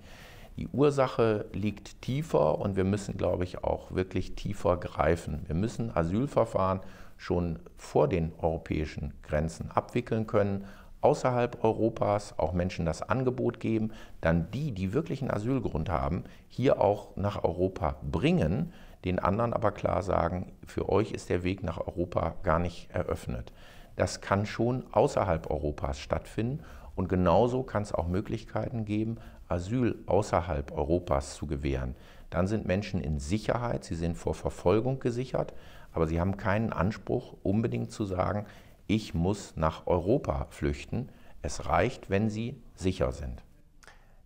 Die 0.60 0.68
Ursache 0.74 1.46
liegt 1.54 2.02
tiefer 2.02 2.60
und 2.60 2.76
wir 2.76 2.84
müssen, 2.84 3.16
glaube 3.16 3.46
ich, 3.46 3.64
auch 3.64 3.94
wirklich 3.94 4.36
tiefer 4.36 4.76
greifen. 4.76 5.46
Wir 5.48 5.56
müssen 5.56 5.90
Asylverfahren 5.96 6.82
schon 7.16 7.60
vor 7.78 8.10
den 8.10 8.34
europäischen 8.38 9.14
Grenzen 9.24 9.72
abwickeln 9.72 10.28
können, 10.28 10.66
außerhalb 11.00 11.64
Europas 11.64 12.38
auch 12.38 12.52
Menschen 12.52 12.86
das 12.86 13.02
Angebot 13.02 13.62
geben, 13.62 13.94
dann 14.20 14.52
die, 14.52 14.74
die 14.74 14.92
wirklich 14.92 15.22
einen 15.22 15.32
Asylgrund 15.32 15.90
haben, 15.90 16.26
hier 16.50 16.82
auch 16.82 17.16
nach 17.16 17.42
Europa 17.46 17.96
bringen, 18.02 18.74
den 19.06 19.20
anderen 19.20 19.54
aber 19.54 19.72
klar 19.72 20.04
sagen, 20.04 20.52
für 20.68 20.90
euch 20.90 21.14
ist 21.14 21.30
der 21.30 21.44
Weg 21.44 21.64
nach 21.64 21.78
Europa 21.78 22.36
gar 22.44 22.60
nicht 22.60 22.92
eröffnet. 22.92 23.54
Das 23.96 24.20
kann 24.20 24.46
schon 24.46 24.84
außerhalb 24.92 25.50
Europas 25.50 26.02
stattfinden 26.02 26.66
und 26.98 27.08
genauso 27.08 27.64
kann 27.64 27.84
es 27.84 27.94
auch 27.94 28.10
Möglichkeiten 28.10 28.84
geben, 28.84 29.20
Asyl 29.50 29.98
außerhalb 30.06 30.72
Europas 30.72 31.36
zu 31.36 31.48
gewähren. 31.48 31.96
Dann 32.30 32.48
sind 32.48 32.66
Menschen 32.66 33.02
in 33.02 33.20
Sicherheit, 33.20 33.84
sie 33.84 33.96
sind 33.96 34.18
vor 34.18 34.36
Verfolgung 34.36 35.00
gesichert, 35.00 35.54
Aber 35.92 36.06
sie 36.06 36.20
haben 36.20 36.38
keinen 36.38 36.72
Anspruch, 36.72 37.36
unbedingt 37.42 37.92
zu 37.92 38.06
sagen, 38.06 38.46
ich 38.86 39.14
muss 39.14 39.56
nach 39.56 39.88
Europa 39.88 40.46
flüchten. 40.52 41.10
Es 41.42 41.66
reicht, 41.66 42.10
wenn 42.10 42.30
sie 42.30 42.62
sicher 42.76 43.12
sind. 43.12 43.44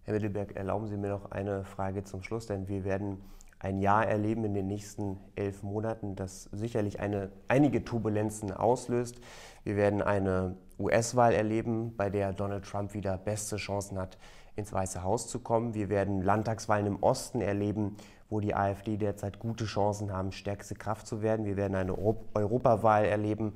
Herr 0.03 0.13
Mittelberg, 0.13 0.55
erlauben 0.57 0.87
Sie 0.87 0.97
mir 0.97 1.09
noch 1.09 1.31
eine 1.31 1.63
Frage 1.63 2.03
zum 2.03 2.23
Schluss, 2.23 2.47
denn 2.47 2.67
wir 2.67 2.83
werden 2.83 3.21
ein 3.59 3.79
Jahr 3.79 4.05
erleben 4.05 4.43
in 4.43 4.53
den 4.53 4.67
nächsten 4.67 5.17
elf 5.35 5.63
Monaten, 5.63 6.17
das 6.17 6.49
sicherlich 6.51 6.99
eine, 6.99 7.31
einige 7.47 7.85
Turbulenzen 7.85 8.51
auslöst. 8.51 9.21
Wir 9.63 9.77
werden 9.77 10.01
eine 10.01 10.57
US-Wahl 10.77 11.33
erleben, 11.33 11.95
bei 11.95 12.09
der 12.09 12.33
Donald 12.33 12.65
Trump 12.65 12.93
wieder 12.93 13.17
beste 13.17 13.55
Chancen 13.55 13.97
hat, 13.97 14.17
ins 14.55 14.71
Weiße 14.71 15.03
Haus 15.03 15.27
zu 15.27 15.39
kommen. 15.39 15.73
Wir 15.73 15.89
werden 15.89 16.21
Landtagswahlen 16.21 16.85
im 16.85 17.01
Osten 17.01 17.41
erleben, 17.41 17.97
wo 18.29 18.39
die 18.39 18.55
AfD 18.55 18.97
derzeit 18.97 19.39
gute 19.39 19.65
Chancen 19.65 20.11
haben, 20.11 20.31
stärkste 20.31 20.75
Kraft 20.75 21.07
zu 21.07 21.21
werden. 21.21 21.45
Wir 21.45 21.57
werden 21.57 21.75
eine 21.75 21.97
Europawahl 21.97 23.05
erleben, 23.05 23.53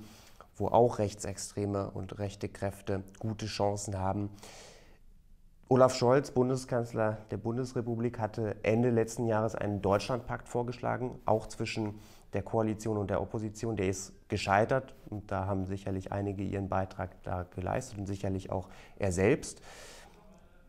wo 0.55 0.67
auch 0.67 0.99
rechtsextreme 0.99 1.91
und 1.91 2.19
rechte 2.19 2.49
Kräfte 2.49 3.03
gute 3.19 3.45
Chancen 3.45 3.97
haben. 3.97 4.29
Olaf 5.69 5.95
Scholz, 5.95 6.31
Bundeskanzler 6.31 7.17
der 7.29 7.37
Bundesrepublik, 7.37 8.19
hatte 8.19 8.55
Ende 8.63 8.89
letzten 8.89 9.25
Jahres 9.25 9.53
einen 9.53 9.81
Deutschlandpakt 9.81 10.47
vorgeschlagen, 10.47 11.19
auch 11.25 11.47
zwischen 11.47 11.99
der 12.33 12.41
Koalition 12.41 12.97
und 12.97 13.09
der 13.09 13.21
Opposition. 13.21 13.75
Der 13.75 13.89
ist 13.89 14.13
gescheitert 14.29 14.95
und 15.09 15.29
da 15.31 15.45
haben 15.45 15.65
sicherlich 15.65 16.11
einige 16.11 16.43
ihren 16.43 16.69
Beitrag 16.69 17.21
da 17.23 17.43
geleistet 17.43 17.99
und 17.99 18.05
sicherlich 18.05 18.49
auch 18.49 18.69
er 18.97 19.11
selbst. 19.11 19.61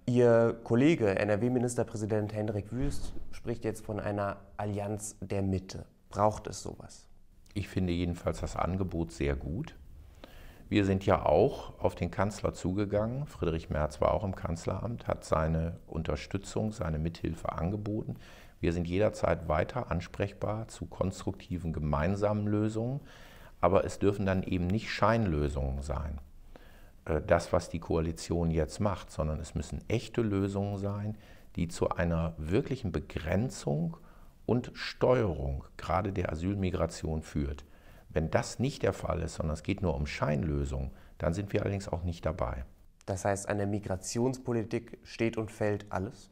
Ihr 0.09 0.59
Kollege, 0.65 1.19
NRW-Ministerpräsident 1.19 2.33
Hendrik 2.33 2.73
Wüst, 2.73 3.13
spricht 3.31 3.63
jetzt 3.63 3.85
von 3.85 4.01
einer 4.01 4.39
Allianz 4.57 5.19
der 5.21 5.43
Mitte. 5.43 5.85
Braucht 6.09 6.47
es 6.47 6.63
sowas? 6.63 7.07
Ich 7.53 7.69
finde 7.69 7.93
jedenfalls 7.93 8.41
das 8.41 8.57
Angebot 8.57 9.13
sehr 9.13 9.37
gut. 9.37 9.77
Wir 10.71 10.87
sind 10.87 11.05
ja 11.05 11.27
auch 11.27 11.79
auf 11.79 11.95
den 11.95 12.11
Kanzler 12.11 12.55
zugegangen. 12.55 13.27
Friedrich 13.27 13.69
Merz 13.69 14.01
war 14.01 14.15
auch 14.15 14.25
im 14.25 14.35
Kanzleramt, 14.35 15.07
hat 15.07 15.25
seine 15.25 15.77
Unterstützung, 15.87 16.73
seine 16.73 16.99
Mithilfe 16.99 17.53
angeboten. 17.53 18.15
Wir 18.61 18.73
sind 18.73 18.89
jederzeit 18.89 19.47
weiter 19.47 19.91
ansprechbar 19.91 20.69
zu 20.69 20.87
konstruktiven 20.87 21.75
gemeinsamen 21.75 22.47
Lösungen, 22.47 23.01
aber 23.61 23.85
es 23.85 23.99
dürfen 23.99 24.25
dann 24.25 24.43
eben 24.43 24.69
nicht 24.69 24.89
Scheinlösungen 24.89 25.83
sein, 25.83 26.19
das, 27.27 27.53
was 27.53 27.69
die 27.69 27.81
Koalition 27.81 28.51
jetzt 28.51 28.81
macht, 28.81 29.11
sondern 29.11 29.41
es 29.41 29.55
müssen 29.55 29.83
echte 29.89 30.23
Lösungen 30.23 30.79
sein, 30.79 31.17
die 31.57 31.69
zu 31.69 31.89
einer 31.91 32.35
wirklichen 32.37 32.93
Begrenzung 32.93 33.97
und 34.47 34.71
Steuerung 34.75 35.65
gerade 35.77 36.13
der 36.13 36.33
Asylmigration 36.33 37.23
führt. 37.23 37.65
Wenn 38.09 38.31
das 38.31 38.59
nicht 38.59 38.83
der 38.83 38.93
Fall 38.93 39.23
ist, 39.23 39.35
sondern 39.35 39.55
es 39.55 39.63
geht 39.63 39.83
nur 39.83 39.95
um 39.95 40.07
Scheinlösungen, 40.07 40.91
dann 41.19 41.35
sind 41.35 41.53
wir 41.53 41.63
allerdings 41.63 41.89
auch 41.89 42.05
nicht 42.05 42.25
dabei. 42.25 42.65
Das 43.07 43.25
heißt, 43.25 43.49
an 43.49 43.59
der 43.59 43.67
Migrationspolitik 43.67 44.99
steht 45.03 45.37
und 45.37 45.51
fällt 45.51 45.91
alles? 45.91 46.31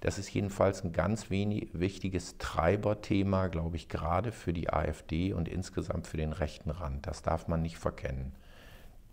Das 0.00 0.18
ist 0.18 0.32
jedenfalls 0.32 0.84
ein 0.84 0.92
ganz 0.92 1.28
wenig 1.28 1.70
wichtiges 1.72 2.38
Treiberthema, 2.38 3.48
glaube 3.48 3.76
ich, 3.76 3.88
gerade 3.88 4.30
für 4.30 4.52
die 4.52 4.70
AfD 4.70 5.32
und 5.32 5.48
insgesamt 5.48 6.06
für 6.06 6.16
den 6.16 6.32
rechten 6.32 6.70
Rand. 6.70 7.06
Das 7.06 7.22
darf 7.22 7.48
man 7.48 7.62
nicht 7.62 7.78
verkennen. 7.78 8.32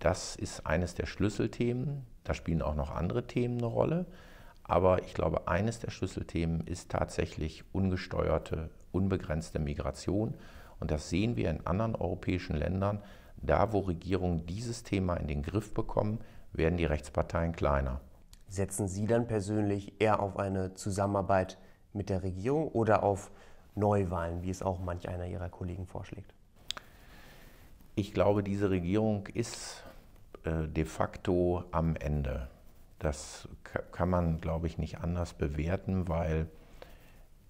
Das 0.05 0.35
ist 0.35 0.67
eines 0.67 0.93
der 0.93 1.07
Schlüsselthemen. 1.07 2.05
Da 2.23 2.35
spielen 2.35 2.61
auch 2.61 2.75
noch 2.75 2.91
andere 2.91 3.25
Themen 3.25 3.57
eine 3.57 3.65
Rolle. 3.65 4.05
Aber 4.63 5.01
ich 5.03 5.15
glaube, 5.15 5.47
eines 5.47 5.79
der 5.79 5.89
Schlüsselthemen 5.89 6.61
ist 6.67 6.91
tatsächlich 6.91 7.63
ungesteuerte, 7.71 8.69
unbegrenzte 8.91 9.57
Migration. 9.57 10.35
Und 10.79 10.91
das 10.91 11.09
sehen 11.09 11.37
wir 11.37 11.49
in 11.49 11.65
anderen 11.65 11.95
europäischen 11.95 12.55
Ländern. 12.55 13.01
Da, 13.37 13.73
wo 13.73 13.79
Regierungen 13.79 14.45
dieses 14.45 14.83
Thema 14.83 15.15
in 15.15 15.25
den 15.25 15.41
Griff 15.41 15.73
bekommen, 15.73 16.19
werden 16.53 16.77
die 16.77 16.85
Rechtsparteien 16.85 17.53
kleiner. 17.53 17.99
Setzen 18.47 18.87
Sie 18.87 19.07
dann 19.07 19.25
persönlich 19.25 19.99
eher 19.99 20.19
auf 20.19 20.37
eine 20.37 20.75
Zusammenarbeit 20.75 21.57
mit 21.93 22.11
der 22.11 22.21
Regierung 22.21 22.67
oder 22.67 23.01
auf 23.01 23.31
Neuwahlen, 23.73 24.43
wie 24.43 24.51
es 24.51 24.61
auch 24.61 24.77
manch 24.79 25.09
einer 25.09 25.25
Ihrer 25.25 25.49
Kollegen 25.49 25.87
vorschlägt? 25.87 26.31
Ich 27.95 28.13
glaube, 28.13 28.43
diese 28.43 28.69
Regierung 28.69 29.25
ist 29.33 29.81
äh, 30.45 30.67
de 30.67 30.85
facto 30.85 31.63
am 31.71 31.95
Ende. 31.95 32.47
Das 32.99 33.49
kann 33.91 34.09
man, 34.09 34.39
glaube 34.39 34.67
ich, 34.67 34.77
nicht 34.77 34.99
anders 34.99 35.33
bewerten, 35.33 36.07
weil 36.07 36.47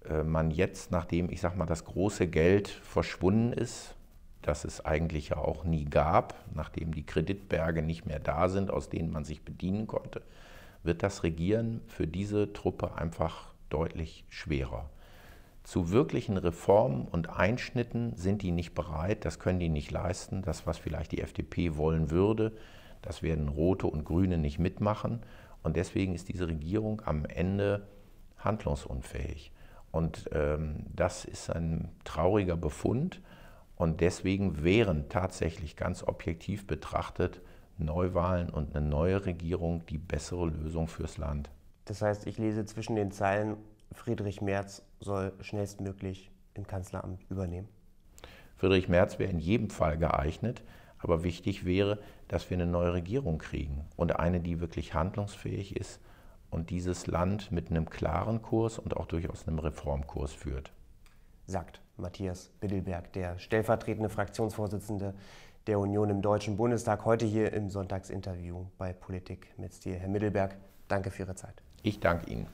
äh, 0.04 0.22
man 0.22 0.50
jetzt, 0.50 0.90
nachdem 0.90 1.30
ich 1.30 1.40
sage 1.40 1.56
mal 1.56 1.66
das 1.66 1.84
große 1.84 2.26
Geld 2.28 2.68
verschwunden 2.68 3.52
ist, 3.52 3.94
das 4.42 4.64
es 4.64 4.84
eigentlich 4.84 5.30
ja 5.30 5.38
auch 5.38 5.64
nie 5.64 5.84
gab, 5.84 6.34
nachdem 6.54 6.94
die 6.94 7.06
Kreditberge 7.06 7.82
nicht 7.82 8.06
mehr 8.06 8.20
da 8.20 8.48
sind, 8.48 8.70
aus 8.70 8.88
denen 8.88 9.10
man 9.10 9.24
sich 9.24 9.44
bedienen 9.44 9.86
konnte, 9.86 10.22
wird 10.82 11.02
das 11.02 11.24
Regieren 11.24 11.80
für 11.86 12.06
diese 12.06 12.52
Truppe 12.52 12.94
einfach 12.96 13.52
deutlich 13.70 14.24
schwerer. 14.28 14.88
Zu 15.64 15.90
wirklichen 15.90 16.36
Reformen 16.36 17.08
und 17.08 17.28
Einschnitten 17.28 18.14
sind 18.14 18.42
die 18.42 18.52
nicht 18.52 18.74
bereit, 18.74 19.24
das 19.24 19.40
können 19.40 19.58
die 19.58 19.68
nicht 19.68 19.90
leisten. 19.90 20.42
Das, 20.42 20.64
was 20.64 20.78
vielleicht 20.78 21.10
die 21.10 21.20
FDP 21.20 21.76
wollen 21.76 22.12
würde, 22.12 22.52
das 23.06 23.22
werden 23.22 23.48
Rote 23.48 23.86
und 23.86 24.04
Grüne 24.04 24.36
nicht 24.36 24.58
mitmachen. 24.58 25.20
Und 25.62 25.76
deswegen 25.76 26.14
ist 26.14 26.28
diese 26.28 26.48
Regierung 26.48 27.02
am 27.04 27.24
Ende 27.24 27.86
handlungsunfähig. 28.38 29.52
Und 29.90 30.28
ähm, 30.32 30.84
das 30.94 31.24
ist 31.24 31.50
ein 31.50 31.88
trauriger 32.04 32.56
Befund. 32.56 33.22
Und 33.76 34.00
deswegen 34.00 34.62
wären 34.64 35.08
tatsächlich 35.08 35.76
ganz 35.76 36.02
objektiv 36.02 36.66
betrachtet 36.66 37.40
Neuwahlen 37.78 38.50
und 38.50 38.74
eine 38.74 38.86
neue 38.86 39.26
Regierung 39.26 39.84
die 39.86 39.98
bessere 39.98 40.46
Lösung 40.46 40.88
fürs 40.88 41.18
Land. 41.18 41.50
Das 41.84 42.02
heißt, 42.02 42.26
ich 42.26 42.38
lese 42.38 42.64
zwischen 42.64 42.96
den 42.96 43.10
Zeilen, 43.10 43.56
Friedrich 43.92 44.40
Merz 44.40 44.82
soll 45.00 45.32
schnellstmöglich 45.40 46.30
im 46.54 46.66
Kanzleramt 46.66 47.22
übernehmen. 47.30 47.68
Friedrich 48.56 48.88
Merz 48.88 49.18
wäre 49.18 49.30
in 49.30 49.38
jedem 49.38 49.70
Fall 49.70 49.98
geeignet, 49.98 50.62
aber 50.98 51.22
wichtig 51.22 51.64
wäre, 51.64 51.98
dass 52.28 52.50
wir 52.50 52.56
eine 52.56 52.66
neue 52.66 52.92
Regierung 52.92 53.38
kriegen 53.38 53.84
und 53.96 54.18
eine, 54.18 54.40
die 54.40 54.60
wirklich 54.60 54.94
handlungsfähig 54.94 55.76
ist 55.76 56.00
und 56.50 56.70
dieses 56.70 57.06
Land 57.06 57.52
mit 57.52 57.70
einem 57.70 57.88
klaren 57.90 58.42
Kurs 58.42 58.78
und 58.78 58.96
auch 58.96 59.06
durchaus 59.06 59.46
einem 59.46 59.58
Reformkurs 59.58 60.32
führt. 60.32 60.72
Sagt 61.46 61.80
Matthias 61.96 62.50
Biddelberg, 62.60 63.12
der 63.12 63.38
stellvertretende 63.38 64.08
Fraktionsvorsitzende 64.08 65.14
der 65.66 65.78
Union 65.78 66.10
im 66.10 66.22
Deutschen 66.22 66.56
Bundestag, 66.56 67.04
heute 67.04 67.26
hier 67.26 67.52
im 67.52 67.70
Sonntagsinterview 67.70 68.66
bei 68.78 68.92
Politik 68.92 69.48
mit 69.58 69.74
Stil. 69.74 69.96
Herr 69.96 70.08
Mittelberg, 70.08 70.56
danke 70.88 71.10
für 71.10 71.22
Ihre 71.22 71.34
Zeit. 71.34 71.62
Ich 71.82 72.00
danke 72.00 72.30
Ihnen. 72.30 72.46